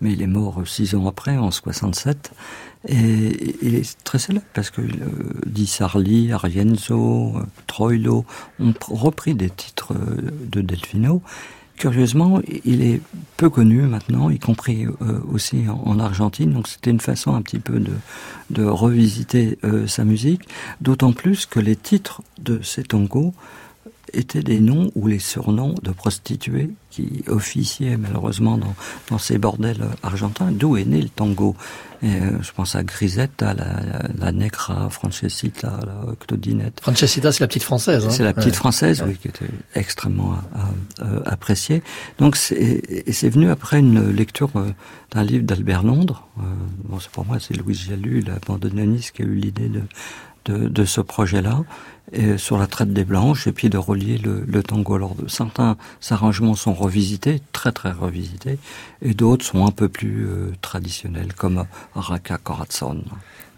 mais 0.00 0.12
il 0.12 0.22
est 0.22 0.26
mort 0.28 0.62
six 0.66 0.94
ans 0.94 1.06
après, 1.06 1.36
en 1.36 1.50
67. 1.50 2.32
Et 2.86 3.56
il 3.62 3.74
est 3.74 4.04
très 4.04 4.18
célèbre 4.18 4.46
parce 4.54 4.70
que 4.70 4.80
euh, 4.80 4.86
Di 5.46 5.66
Sarli, 5.66 6.32
Arienzo, 6.32 7.36
euh, 7.36 7.42
Troilo 7.66 8.24
ont 8.60 8.72
repris 8.88 9.34
des 9.34 9.50
titres 9.50 9.94
euh, 9.94 10.30
de 10.50 10.60
Delfino. 10.60 11.22
Curieusement, 11.76 12.40
il 12.64 12.82
est 12.82 13.00
peu 13.36 13.50
connu 13.50 13.82
maintenant, 13.82 14.30
y 14.30 14.38
compris 14.38 14.86
euh, 14.86 15.20
aussi 15.32 15.64
en, 15.68 15.98
Argentine. 15.98 16.52
Donc 16.52 16.66
c'était 16.66 16.90
une 16.90 17.00
façon 17.00 17.34
un 17.34 17.42
petit 17.42 17.60
peu 17.60 17.78
de, 17.78 17.92
de 18.50 18.64
revisiter 18.64 19.58
sa 19.86 20.04
musique. 20.04 20.42
D'autant 20.80 21.12
plus 21.12 21.46
que 21.46 21.60
les 21.60 21.76
titres 21.76 22.22
de 22.40 22.60
ces 22.62 22.82
tangos 22.82 23.32
étaient 24.12 24.42
des 24.42 24.60
noms 24.60 24.90
ou 24.94 25.06
les 25.06 25.18
surnoms 25.18 25.74
de 25.82 25.90
prostituées 25.90 26.70
qui 26.90 27.22
officiaient 27.26 27.96
malheureusement 27.96 28.58
dans, 28.58 28.74
dans 29.10 29.18
ces 29.18 29.38
bordels 29.38 29.84
argentins, 30.02 30.50
d'où 30.50 30.76
est 30.76 30.84
né 30.84 31.00
le 31.00 31.08
tango? 31.08 31.56
Et, 32.02 32.06
euh, 32.06 32.42
je 32.42 32.52
pense 32.52 32.76
à 32.76 32.84
Grisette, 32.84 33.42
à 33.42 33.54
la, 33.54 33.80
la 34.18 34.32
Necra, 34.32 34.88
Francesita, 34.88 35.80
la 35.84 36.14
Claudinette. 36.14 36.80
Francesita, 36.80 37.32
c'est 37.32 37.42
la 37.42 37.48
petite 37.48 37.64
française. 37.64 38.06
Hein 38.06 38.10
c'est 38.10 38.22
la 38.22 38.32
petite 38.32 38.54
française, 38.54 39.02
oui, 39.06 39.16
qui 39.16 39.28
était 39.28 39.46
extrêmement 39.74 40.34
euh, 40.34 41.04
euh, 41.04 41.20
appréciée. 41.26 41.82
Donc, 42.18 42.36
c'est 42.36 43.28
venu 43.28 43.50
après 43.50 43.80
une 43.80 44.10
lecture 44.12 44.50
d'un 45.10 45.24
livre 45.24 45.44
d'Albert 45.44 45.82
Londres. 45.82 46.28
bon, 46.84 47.00
c'est 47.00 47.10
pour 47.10 47.26
moi, 47.26 47.38
c'est 47.40 47.56
Louise 47.56 47.80
Jalut, 47.88 48.20
la 48.20 48.38
bandoniste, 48.46 49.12
qui 49.12 49.22
a 49.22 49.24
eu 49.24 49.34
l'idée 49.34 49.68
de, 49.68 49.82
de, 50.44 50.68
de, 50.68 50.84
ce 50.84 51.00
projet-là 51.00 51.64
et 52.12 52.38
sur 52.38 52.58
la 52.58 52.66
traite 52.66 52.92
des 52.92 53.04
Blanches 53.04 53.46
et 53.46 53.52
puis 53.52 53.68
de 53.68 53.78
relier 53.78 54.18
le, 54.18 54.62
tango. 54.62 54.94
Alors 54.94 55.14
certains 55.26 55.76
arrangements 56.10 56.54
sont 56.54 56.74
revisités, 56.74 57.40
très 57.52 57.72
très 57.72 57.92
revisités, 57.92 58.58
et 59.02 59.14
d'autres 59.14 59.44
sont 59.44 59.66
un 59.66 59.70
peu 59.70 59.88
plus 59.88 60.26
euh, 60.26 60.52
traditionnels, 60.60 61.32
comme 61.34 61.64
Raka 61.94 62.38
Corazon. 62.38 63.02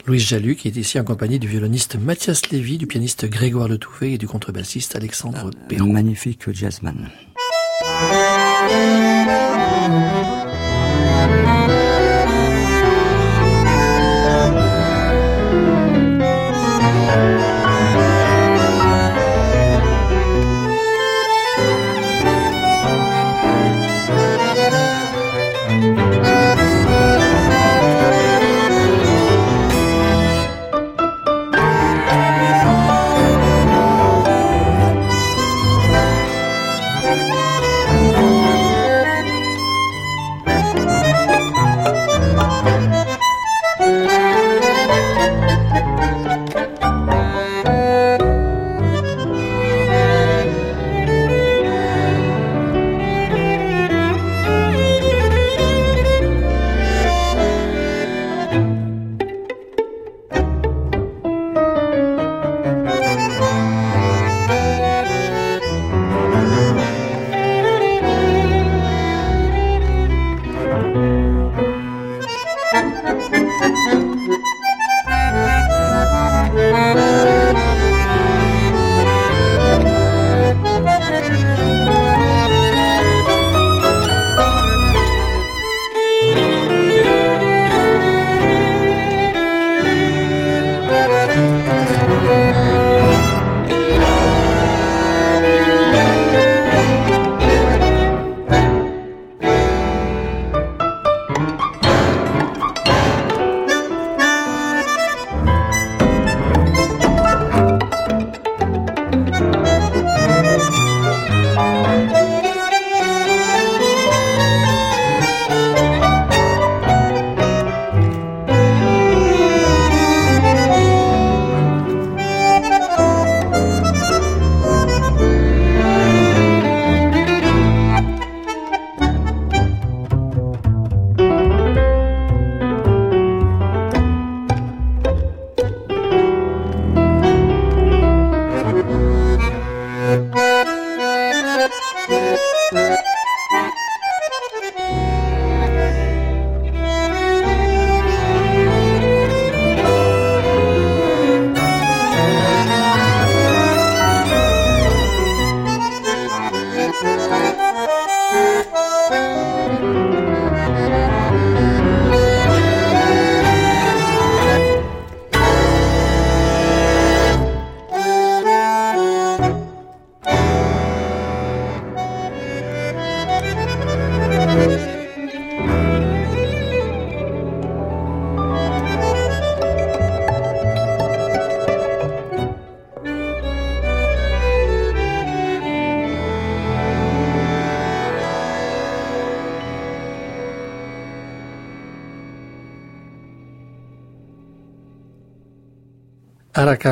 Louis 0.07 0.19
Jalu, 0.19 0.57
qui 0.57 0.69
est 0.69 0.77
ici 0.77 0.99
en 0.99 1.05
compagnie 1.05 1.39
du 1.39 1.47
violoniste 1.47 1.97
Mathias 1.97 2.51
Lévy, 2.51 2.79
du 2.79 2.87
pianiste 2.87 3.27
Grégoire 3.27 3.69
Le 3.69 3.79
Touvet 3.79 4.13
et 4.13 4.19
du 4.19 4.27
contrebassiste 4.27 4.97
Alexandre 4.97 5.51
ah, 5.53 5.67
Perron. 5.69 5.93
Magnifique 5.93 6.51
jazzman. 6.53 7.11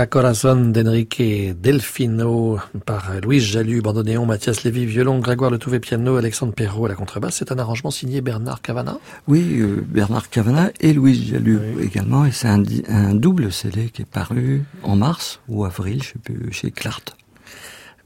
Corazon 0.08 0.56
d'Enrique 0.70 1.22
Delfino 1.60 2.58
par 2.86 3.12
Louise 3.22 3.44
Jalut, 3.44 3.82
bandoneon, 3.82 4.24
Mathias 4.26 4.64
Lévy, 4.64 4.86
violon, 4.86 5.18
Grégoire 5.18 5.50
Letouvé, 5.50 5.80
piano, 5.80 6.16
Alexandre 6.16 6.52
Perrault 6.52 6.86
à 6.86 6.88
la 6.88 6.94
contrebasse. 6.94 7.36
C'est 7.36 7.52
un 7.52 7.58
arrangement 7.58 7.90
signé 7.90 8.20
Bernard 8.20 8.62
Cavana 8.62 8.98
Oui, 9.26 9.60
euh, 9.60 9.84
Bernard 9.86 10.30
Cavana 10.30 10.70
et 10.80 10.92
Louise 10.92 11.30
Jalut 11.30 11.60
également. 11.82 12.24
Et 12.24 12.32
c'est 12.32 12.48
un, 12.48 12.62
un, 12.88 13.14
double 13.14 13.52
CD 13.52 13.90
qui 13.90 14.02
est 14.02 14.10
paru 14.10 14.64
en 14.82 14.96
mars 14.96 15.40
ou 15.48 15.64
avril, 15.64 16.02
je 16.02 16.08
sais 16.08 16.18
plus, 16.18 16.52
chez 16.52 16.70
Clart. 16.70 17.16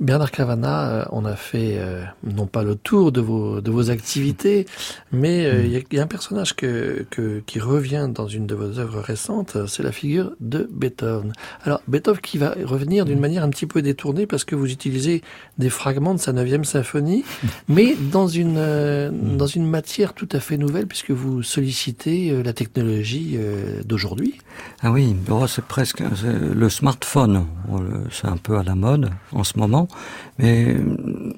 Bernard 0.03 0.33
Cavana, 0.33 0.89
euh, 0.89 1.05
on 1.13 1.25
a 1.25 1.37
fait 1.37 1.77
euh, 1.77 2.03
non 2.25 2.47
pas 2.47 2.65
le 2.65 2.75
tour 2.75 3.13
de 3.13 3.21
vos 3.21 3.61
de 3.61 3.71
vos 3.71 3.89
activités, 3.89 4.67
mais 5.13 5.47
euh, 5.47 5.65
il 5.65 5.97
y, 5.97 6.01
a 6.01 6.03
un 6.03 6.09
personnage 6.09 6.57
que, 6.57 7.07
que, 7.09 7.41
qui 7.47 7.61
revient 7.61 8.09
dans 8.13 8.27
une 8.27 8.49
de 8.49 8.57
vos 8.57 8.81
œuvres 8.81 9.01
récentes, 9.01 9.57
c'est 9.69 9.85
la 9.85 9.93
figure 9.93 10.33
de 10.41 10.69
Beethoven. 10.73 11.33
Alors 11.63 11.83
Beethoven 11.87 12.21
qui 12.21 12.37
va 12.37 12.57
revenir 12.65 13.05
d'une 13.05 13.21
manière 13.21 13.45
un 13.45 13.51
petit 13.51 13.67
peu 13.67 13.81
détournée 13.81 14.27
parce 14.27 14.43
que 14.43 14.57
vous 14.57 14.73
utilisez 14.73 15.23
des 15.59 15.71
fragments 15.71 16.15
de 16.15 16.21
sa 16.21 16.33
neuvième 16.33 16.65
symphonie, 16.65 17.25
mais 17.69 17.95
dans 17.95 18.27
une 18.27 19.37
dans 19.39 19.47
une 19.47 19.67
matière 19.67 20.15
tout 20.15 20.29
à 20.33 20.41
fait 20.41 20.57
nouvelle 20.57 20.89
puisque 20.89 21.13
vous 21.13 21.45
sollicitez 21.45 22.43
la 22.43 22.53
technologie 22.53 23.39
d'aujourd'hui. 23.85 24.41
Ah 24.83 24.91
oui, 24.91 25.15
c'est 25.47 25.65
presque 25.65 26.03
le 26.25 26.69
smartphone, 26.69 27.47
c'est 28.11 28.27
un 28.27 28.37
peu 28.37 28.59
à 28.59 28.65
la 28.65 28.75
mode 28.75 29.11
en 29.31 29.45
ce 29.45 29.59
moment. 29.59 29.87
Mais 30.39 30.75
euh, 30.75 31.33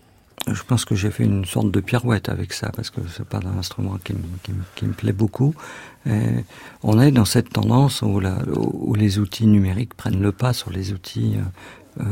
je 0.46 0.62
pense 0.62 0.84
que 0.84 0.94
j'ai 0.94 1.10
fait 1.10 1.24
une 1.24 1.44
sorte 1.44 1.70
de 1.70 1.80
pirouette 1.80 2.28
avec 2.28 2.52
ça 2.52 2.70
parce 2.74 2.90
que 2.90 3.00
c'est 3.14 3.26
pas 3.26 3.38
un 3.38 3.58
instrument 3.58 3.98
qui, 4.04 4.14
me 4.84 4.92
plaît 4.92 5.12
beaucoup. 5.12 5.54
on 6.82 7.00
est 7.00 7.12
dans 7.12 7.24
cette 7.24 7.50
tendance 7.50 8.02
où, 8.02 8.20
où, 8.20 8.94
les 8.94 9.18
outils 9.18 9.46
numériques 9.46 9.94
prennent 9.94 10.20
le 10.20 10.32
pas 10.32 10.52
sur 10.52 10.70
les 10.70 10.92
outils 10.92 11.36
euh, 12.00 12.04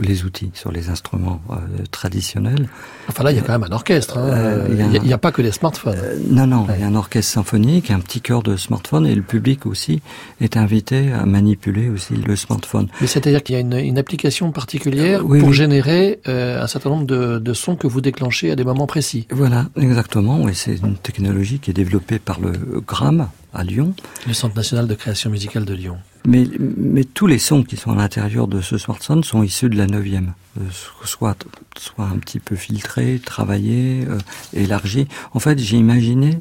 les 0.00 0.24
outils, 0.24 0.50
sur 0.54 0.72
les 0.72 0.88
instruments 0.88 1.42
euh, 1.50 1.56
traditionnels. 1.90 2.70
Enfin 3.08 3.22
là, 3.22 3.32
il 3.32 3.36
y 3.36 3.38
a 3.38 3.42
quand 3.42 3.52
même 3.52 3.64
un 3.64 3.74
orchestre. 3.74 4.16
Hein. 4.16 4.30
Euh, 4.30 4.88
il 4.94 5.02
n'y 5.02 5.12
a, 5.12 5.18
pas 5.18 5.30
que 5.30 5.42
les 5.42 5.52
smartphones. 5.52 5.98
non, 6.30 6.46
non, 6.46 6.66
il 6.74 6.80
y 6.80 6.84
a 6.84 6.86
un 6.86 6.94
orchestre 6.94 7.34
symphonique, 7.34 7.90
un 7.90 8.00
petit 8.00 8.22
chœur 8.22 8.42
de 8.42 8.56
smartphone, 8.56 9.06
et 9.06 9.14
le 9.14 9.20
public 9.20 9.66
aussi 9.66 10.00
est 10.40 10.56
invité 10.56 11.12
à 11.12 11.26
manipuler 11.26 11.90
aussi 11.90 12.14
le 12.14 12.34
smartphone. 12.34 12.88
Mais 13.02 13.06
c'est-à-dire 13.06 13.42
qu'il 13.42 13.54
y 13.54 13.58
a 13.58 13.60
une, 13.60 13.74
une, 13.74 13.98
application 13.98 14.52
particulière 14.52 15.20
pour 15.22 15.52
générer 15.52 16.20
un 16.24 16.66
certain 16.66 16.90
nombre 16.90 17.06
de, 17.06 17.38
de, 17.38 17.52
sons 17.52 17.76
que 17.76 17.86
vous 17.86 18.00
déclenchez 18.00 18.50
à 18.50 18.56
des 18.56 18.64
moments 18.64 18.86
précis. 18.86 19.26
Voilà, 19.30 19.66
exactement. 19.76 20.48
Et 20.48 20.54
c'est 20.54 20.76
une 20.76 20.96
technologie 20.96 21.58
qui 21.58 21.70
est 21.70 21.74
développée 21.74 22.18
par 22.18 22.40
le 22.40 22.52
GRAM 22.86 23.28
à 23.52 23.64
Lyon. 23.64 23.94
Le 24.26 24.34
Centre 24.34 24.56
national 24.56 24.86
de 24.86 24.94
création 24.94 25.30
musicale 25.30 25.64
de 25.64 25.74
Lyon. 25.74 25.98
Mais, 26.26 26.44
mais 26.58 27.04
tous 27.04 27.28
les 27.28 27.38
sons 27.38 27.62
qui 27.62 27.76
sont 27.76 27.92
à 27.92 27.94
l'intérieur 27.94 28.48
de 28.48 28.60
ce 28.60 28.78
smartphone 28.78 29.22
sont 29.22 29.44
issus 29.44 29.70
de 29.70 29.76
la 29.76 29.86
neuvième, 29.86 30.32
euh, 30.58 30.64
soit, 31.04 31.46
soit 31.78 32.04
un 32.04 32.18
petit 32.18 32.40
peu 32.40 32.56
filtrés, 32.56 33.20
travaillés, 33.24 34.04
euh, 34.08 34.18
élargis. 34.52 35.06
En 35.34 35.38
fait, 35.38 35.56
j'ai 35.60 35.76
imaginé 35.76 36.40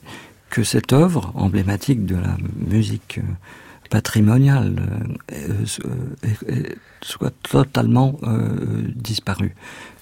que 0.49 0.63
cette 0.63 0.91
œuvre 0.91 1.31
emblématique 1.35 2.03
de 2.07 2.15
la 2.15 2.35
musique 2.67 3.19
euh, 3.19 3.31
patrimoniale 3.91 4.75
soit 7.03 7.31
totalement 7.43 8.19
disparue. 8.95 9.53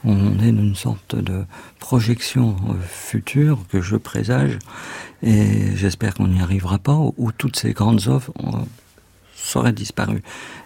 On 0.06 0.40
est 0.40 0.54
dans 0.54 0.64
une 0.64 0.76
sorte 0.76 1.18
de 1.18 1.44
projection 1.80 2.56
future 2.88 3.60
que 3.70 3.82
je 3.82 3.98
présage 3.98 4.58
et 5.22 5.76
j'espère 5.76 6.14
qu'on 6.14 6.30
n'y 6.30 6.40
arrivera 6.40 6.78
pas, 6.78 6.98
où 7.18 7.34
toutes 7.34 7.58
ces 7.58 7.74
grandes 7.74 8.08
œuvres 8.08 8.32
serait 9.54 9.74
disparu. 9.74 10.22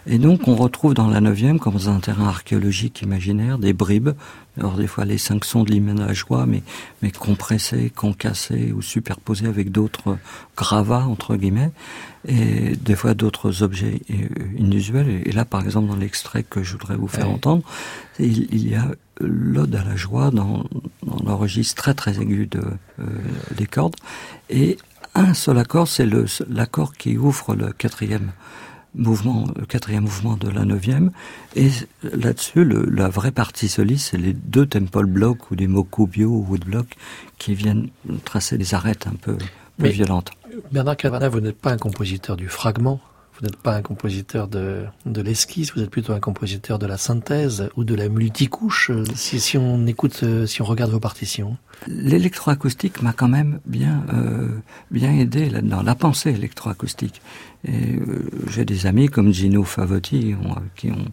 Et 0.06 0.18
donc 0.18 0.48
on 0.48 0.56
retrouve 0.56 0.94
dans 0.94 1.08
la 1.08 1.20
neuvième, 1.20 1.58
comme 1.58 1.74
dans 1.74 1.90
un 1.90 2.00
terrain 2.00 2.28
archéologique 2.28 3.02
imaginaire, 3.02 3.58
des 3.58 3.72
bribes, 3.72 4.10
alors 4.56 4.76
des 4.76 4.86
fois 4.86 5.04
les 5.04 5.18
cinq 5.18 5.44
sons 5.44 5.62
de 5.62 5.70
l'hymne 5.70 6.00
à 6.00 6.12
joie, 6.12 6.46
mais, 6.46 6.62
mais 7.02 7.10
compressés, 7.10 7.90
concassés 7.94 8.72
ou 8.72 8.82
superposés 8.82 9.46
avec 9.46 9.70
d'autres 9.70 10.18
gravats, 10.56 11.06
entre 11.06 11.36
guillemets, 11.36 11.70
et 12.26 12.76
des 12.76 12.96
fois 12.96 13.14
d'autres 13.14 13.62
objets 13.62 14.00
euh, 14.10 14.14
inusuels. 14.56 15.22
Et 15.24 15.32
là, 15.32 15.44
par 15.44 15.62
exemple, 15.62 15.88
dans 15.88 15.96
l'extrait 15.96 16.42
que 16.42 16.62
je 16.62 16.72
voudrais 16.72 16.96
vous 16.96 17.08
faire 17.08 17.30
entendre, 17.30 17.62
il, 18.18 18.68
y 18.68 18.74
a 18.74 18.88
l'ode 19.20 19.74
à 19.74 19.84
la 19.84 19.96
joie 19.96 20.30
dans, 20.30 20.64
dans 21.04 21.24
le 21.24 21.34
registre 21.34 21.76
très 21.76 21.94
très 21.94 22.20
aigu 22.20 22.46
de, 22.46 22.62
euh, 23.00 23.04
des 23.56 23.66
cordes, 23.66 23.96
et 24.50 24.78
un 25.14 25.34
seul 25.34 25.58
accord, 25.58 25.88
c'est 25.88 26.06
l'accord 26.48 26.94
qui 26.94 27.16
ouvre 27.16 27.54
le 27.54 27.72
quatrième 27.72 28.30
mouvement, 28.98 29.46
le 29.56 29.64
quatrième 29.64 30.04
mouvement 30.04 30.36
de 30.36 30.48
la 30.48 30.64
neuvième. 30.64 31.10
Et 31.56 31.70
là-dessus, 32.02 32.64
la 32.64 33.08
vraie 33.08 33.32
partie 33.32 33.68
soliste, 33.68 34.10
c'est 34.10 34.18
les 34.18 34.32
deux 34.32 34.66
temple 34.66 35.06
blocks 35.06 35.50
ou 35.50 35.56
des 35.56 35.66
bio 35.66 36.28
ou 36.28 36.46
woodblock 36.48 36.86
qui 37.38 37.54
viennent 37.54 37.88
tracer 38.24 38.58
des 38.58 38.74
arêtes 38.74 39.06
un 39.06 39.14
peu, 39.14 39.38
peu 39.78 39.88
violentes. 39.88 40.32
Bernard 40.72 40.96
Cavana, 40.96 41.28
vous 41.28 41.40
n'êtes 41.40 41.58
pas 41.58 41.72
un 41.72 41.78
compositeur 41.78 42.36
du 42.36 42.48
fragment 42.48 43.00
vous 43.38 43.46
n'êtes 43.46 43.56
pas 43.56 43.76
un 43.76 43.82
compositeur 43.82 44.48
de, 44.48 44.84
de 45.06 45.20
l'esquisse, 45.20 45.72
vous 45.74 45.82
êtes 45.82 45.90
plutôt 45.90 46.12
un 46.12 46.20
compositeur 46.20 46.78
de 46.78 46.86
la 46.86 46.96
synthèse 46.96 47.68
ou 47.76 47.84
de 47.84 47.94
la 47.94 48.08
multicouche, 48.08 48.90
si, 49.14 49.38
si 49.38 49.56
on 49.56 49.86
écoute, 49.86 50.24
si 50.46 50.60
on 50.62 50.64
regarde 50.64 50.90
vos 50.90 51.00
partitions. 51.00 51.56
L'électroacoustique 51.86 53.00
m'a 53.02 53.12
quand 53.12 53.28
même 53.28 53.60
bien, 53.64 54.04
euh, 54.12 54.48
bien 54.90 55.12
aidé 55.12 55.48
là-dedans, 55.48 55.82
la 55.82 55.94
pensée 55.94 56.30
électroacoustique. 56.30 57.22
Et 57.64 57.96
euh, 57.96 58.28
j'ai 58.48 58.64
des 58.64 58.86
amis 58.86 59.08
comme 59.08 59.32
Gino 59.32 59.62
Favotti 59.62 60.34
qui 60.76 60.90
ont, 60.90 61.06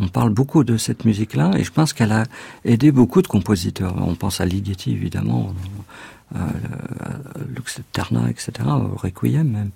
on 0.00 0.08
parle 0.08 0.30
beaucoup 0.30 0.64
de 0.64 0.76
cette 0.76 1.04
musique-là 1.04 1.52
et 1.56 1.64
je 1.64 1.72
pense 1.72 1.92
qu'elle 1.92 2.12
a 2.12 2.24
aidé 2.64 2.90
beaucoup 2.90 3.22
de 3.22 3.28
compositeurs. 3.28 3.94
On 3.98 4.14
pense 4.14 4.40
à 4.40 4.44
Ligeti 4.44 4.92
évidemment, 4.92 5.54
à, 6.34 6.46
Lux 7.54 7.80
Terna, 7.92 8.30
etc., 8.30 8.52
Requiem 8.96 9.48
même. 9.48 9.70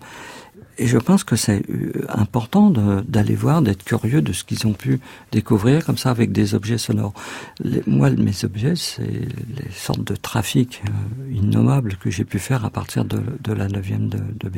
Et 0.83 0.89
je 0.89 0.99
pense 0.99 1.22
que 1.22 1.37
c'est 1.37 1.62
euh, 1.70 1.93
important 2.09 2.68
d'aller 3.07 3.37
voir, 3.37 3.62
d'être 3.62 3.85
curieux 3.85 4.20
de 4.20 4.33
ce 4.33 4.43
qu'ils 4.43 4.66
ont 4.66 4.72
pu 4.72 4.99
découvrir 5.30 5.87
comme 5.87 5.97
ça 5.97 6.11
avec 6.11 6.33
des 6.33 6.57
objets 6.57 6.76
sonores. 6.76 7.14
moi, 7.87 8.11
mes 8.11 8.45
objets, 8.45 8.74
c'est 8.74 9.05
les 9.05 9.70
sortes 9.70 10.03
de 10.03 10.16
trafics 10.16 10.83
euh, 10.89 11.33
innommables 11.33 11.95
que 12.01 12.11
j'ai 12.11 12.24
pu 12.24 12.41
faire 12.41 12.64
à 12.64 12.70
partir 12.70 13.05
de, 13.05 13.53
la 13.53 13.68
neuvième 13.68 14.09
de, 14.09 14.18
de. 14.18 14.51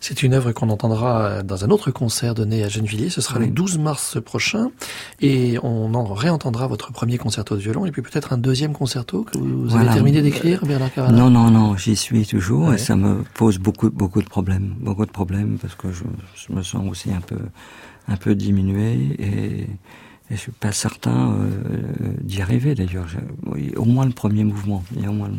C'est 0.00 0.22
une 0.22 0.32
œuvre 0.32 0.52
qu'on 0.52 0.70
entendra 0.70 1.42
dans 1.42 1.64
un 1.64 1.70
autre 1.70 1.90
concert 1.90 2.34
donné 2.34 2.64
à 2.64 2.68
Gennevilliers. 2.68 3.10
Ce 3.10 3.20
sera 3.20 3.38
le 3.38 3.48
12 3.48 3.78
mars 3.78 4.18
prochain. 4.24 4.70
Et 5.20 5.58
on 5.62 5.94
en 5.94 6.14
réentendra 6.14 6.66
votre 6.66 6.90
premier 6.90 7.18
concerto 7.18 7.54
de 7.54 7.60
violon 7.60 7.84
et 7.84 7.92
puis 7.92 8.00
peut-être 8.00 8.32
un 8.32 8.38
deuxième 8.38 8.72
concerto 8.72 9.24
que 9.24 9.36
vous 9.36 9.76
avez 9.76 9.90
terminé 9.90 10.22
d'écrire, 10.22 10.64
Bernard 10.64 10.92
Cavana. 10.92 11.16
Non, 11.16 11.28
non, 11.28 11.50
non, 11.50 11.76
j'y 11.76 11.96
suis 11.96 12.26
toujours 12.26 12.72
et 12.72 12.78
ça 12.78 12.96
me 12.96 13.22
pose 13.34 13.58
beaucoup, 13.58 13.90
beaucoup 13.90 14.22
de 14.22 14.28
problèmes. 14.28 14.74
Beaucoup 14.80 15.04
de 15.04 15.10
problèmes 15.10 15.58
parce 15.60 15.74
que 15.74 15.92
je, 15.92 16.04
je 16.34 16.52
me 16.52 16.62
sens 16.62 16.82
aussi 16.88 17.12
un 17.12 17.20
peu, 17.20 17.38
un 18.08 18.16
peu 18.16 18.34
diminué 18.34 19.16
et, 19.18 19.66
et 20.30 20.36
je 20.36 20.36
suis 20.36 20.52
pas 20.52 20.72
certain 20.72 21.32
euh, 21.32 22.14
d'y 22.22 22.40
arriver 22.40 22.74
d'ailleurs. 22.74 23.08
Au 23.76 23.84
moins 23.84 24.06
le 24.06 24.12
premier 24.12 24.44
mouvement. 24.44 24.82
A 25.04 25.08
au 25.08 25.12
moins 25.12 25.28
le, 25.28 25.34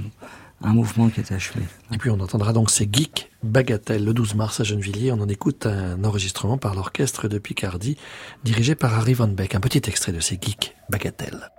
un 0.64 0.74
mouvement 0.74 1.10
qui 1.10 1.20
est 1.20 1.32
achevé. 1.32 1.62
Et 1.94 1.98
puis 1.98 2.10
on 2.10 2.20
entendra 2.20 2.54
donc 2.54 2.70
ces 2.70 2.88
geeks 2.92 3.32
Bagatelle 3.44 4.06
le 4.06 4.14
12 4.14 4.36
mars 4.36 4.60
à 4.60 4.64
Gennevilliers. 4.64 5.12
On 5.12 5.22
en 5.22 5.28
écoute 5.28 5.66
un 5.66 6.04
enregistrement 6.04 6.58
par 6.58 6.76
l'orchestre 6.76 7.28
de 7.28 7.38
Picardie 7.38 7.98
dirigé 8.44 8.76
par 8.76 8.94
Harry 8.94 9.14
Van 9.14 9.28
Beck. 9.28 9.56
Un 9.56 9.60
petit 9.60 9.82
extrait 9.88 10.12
de 10.12 10.20
ces 10.20 10.38
geeks 10.42 10.76
Bagatelle. 10.90 11.50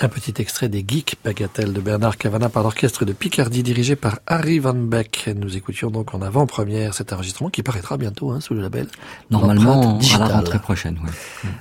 Un 0.00 0.08
petit 0.08 0.34
extrait 0.38 0.68
des 0.68 0.84
Geeks 0.86 1.16
Bagatelles 1.24 1.72
de 1.72 1.80
Bernard 1.80 2.16
Cavana 2.18 2.48
par 2.48 2.64
l'orchestre 2.64 3.04
de 3.04 3.12
Picardie 3.12 3.62
dirigé 3.62 3.94
par 3.94 4.18
Harry 4.26 4.58
Van 4.58 4.74
Beck. 4.74 5.30
Nous 5.36 5.56
écoutions 5.56 5.90
donc 5.90 6.14
en 6.14 6.20
avant-première 6.20 6.94
cet 6.94 7.12
enregistrement 7.12 7.48
qui 7.48 7.62
paraîtra 7.62 7.96
bientôt 7.96 8.32
hein, 8.32 8.40
sous 8.40 8.54
le 8.54 8.60
label. 8.60 8.88
Normalement 9.30 9.98
à 10.14 10.18
la 10.18 10.26
rentrée 10.26 10.58
prochaine. 10.58 10.98
Oui. 11.04 11.10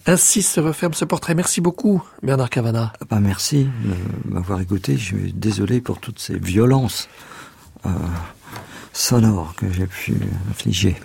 Ainsi 0.08 0.42
se 0.42 0.60
referme 0.60 0.94
ce 0.94 1.06
portrait. 1.06 1.36
Merci 1.36 1.62
beaucoup 1.62 2.04
Bernard 2.24 2.50
Cavana. 2.50 2.92
Bah, 3.10 3.20
merci 3.20 3.66
de 3.66 4.34
m'avoir 4.34 4.60
écouté. 4.62 4.98
Je 4.98 5.04
suis 5.04 5.34
désolé 5.34 5.80
pour 5.80 6.00
toutes 6.00 6.20
ces 6.20 6.38
violences. 6.38 7.08
Euh, 7.86 7.90
sonores 8.94 9.54
que 9.56 9.72
j'ai 9.72 9.88
pu 9.88 10.16
infliger. 10.50 10.96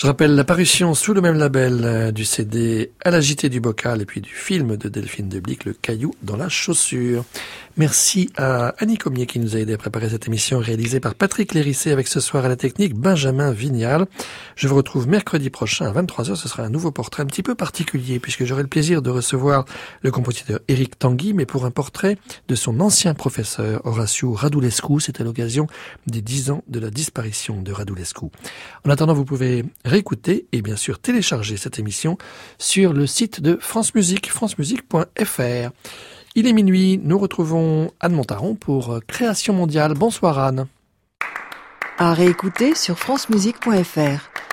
Je 0.00 0.06
rappelle 0.06 0.34
la 0.34 0.44
parution 0.44 0.94
sous 0.94 1.12
le 1.12 1.20
même 1.20 1.36
label 1.36 1.82
euh, 1.84 2.10
du 2.10 2.24
CD 2.24 2.90
À 3.04 3.10
la 3.10 3.20
JT 3.20 3.50
du 3.50 3.60
bocal 3.60 4.00
et 4.00 4.06
puis 4.06 4.22
du 4.22 4.30
film 4.30 4.78
de 4.78 4.88
Delphine 4.88 5.28
Deblic, 5.28 5.66
Le 5.66 5.74
caillou 5.74 6.14
dans 6.22 6.38
la 6.38 6.48
chaussure. 6.48 7.22
Merci 7.76 8.30
à 8.36 8.74
Annie 8.78 8.98
Comier 8.98 9.26
qui 9.26 9.38
nous 9.38 9.56
a 9.56 9.58
aidé 9.58 9.74
à 9.74 9.78
préparer 9.78 10.08
cette 10.08 10.26
émission 10.26 10.58
réalisée 10.58 11.00
par 11.00 11.14
Patrick 11.14 11.54
Lérissé 11.54 11.92
avec 11.92 12.08
ce 12.08 12.18
soir 12.18 12.44
à 12.44 12.48
la 12.48 12.56
technique 12.56 12.94
Benjamin 12.94 13.52
Vignal. 13.52 14.06
Je 14.56 14.68
vous 14.68 14.74
retrouve 14.74 15.06
mercredi 15.06 15.50
prochain 15.50 15.86
à 15.86 15.92
23h. 15.92 16.34
Ce 16.34 16.48
sera 16.48 16.62
un 16.62 16.70
nouveau 16.70 16.90
portrait 16.90 17.22
un 17.22 17.26
petit 17.26 17.42
peu 17.42 17.54
particulier 17.54 18.20
puisque 18.20 18.44
j'aurai 18.44 18.62
le 18.62 18.68
plaisir 18.68 19.02
de 19.02 19.10
recevoir 19.10 19.66
le 20.02 20.10
compositeur 20.10 20.60
Éric 20.68 20.98
Tanguy 20.98 21.34
mais 21.34 21.46
pour 21.46 21.66
un 21.66 21.70
portrait 21.70 22.16
de 22.48 22.54
son 22.54 22.80
ancien 22.80 23.12
professeur 23.12 23.84
Horacio 23.84 24.32
Radulescu. 24.32 24.98
C'est 24.98 25.20
à 25.20 25.24
l'occasion 25.24 25.66
des 26.06 26.22
10 26.22 26.50
ans 26.50 26.64
de 26.68 26.80
la 26.80 26.90
disparition 26.90 27.60
de 27.60 27.70
Radulescu. 27.70 28.26
En 28.86 28.90
attendant, 28.90 29.14
vous 29.14 29.26
pouvez 29.26 29.64
réécouter 29.90 30.46
et 30.52 30.62
bien 30.62 30.76
sûr 30.76 31.00
télécharger 31.00 31.56
cette 31.56 31.78
émission 31.78 32.16
sur 32.58 32.92
le 32.92 33.06
site 33.06 33.40
de 33.40 33.58
France 33.60 33.94
Musique, 33.94 34.30
francemusique.fr. 34.30 35.70
Il 36.36 36.46
est 36.46 36.52
minuit, 36.52 37.00
nous 37.02 37.18
retrouvons 37.18 37.90
Anne 37.98 38.12
Montaron 38.12 38.54
pour 38.54 39.00
Création 39.06 39.52
mondiale. 39.52 39.94
Bonsoir 39.94 40.38
Anne. 40.38 40.66
À 41.98 42.14
réécouter 42.14 42.74
sur 42.74 42.98
francemusique.fr. 42.98 44.49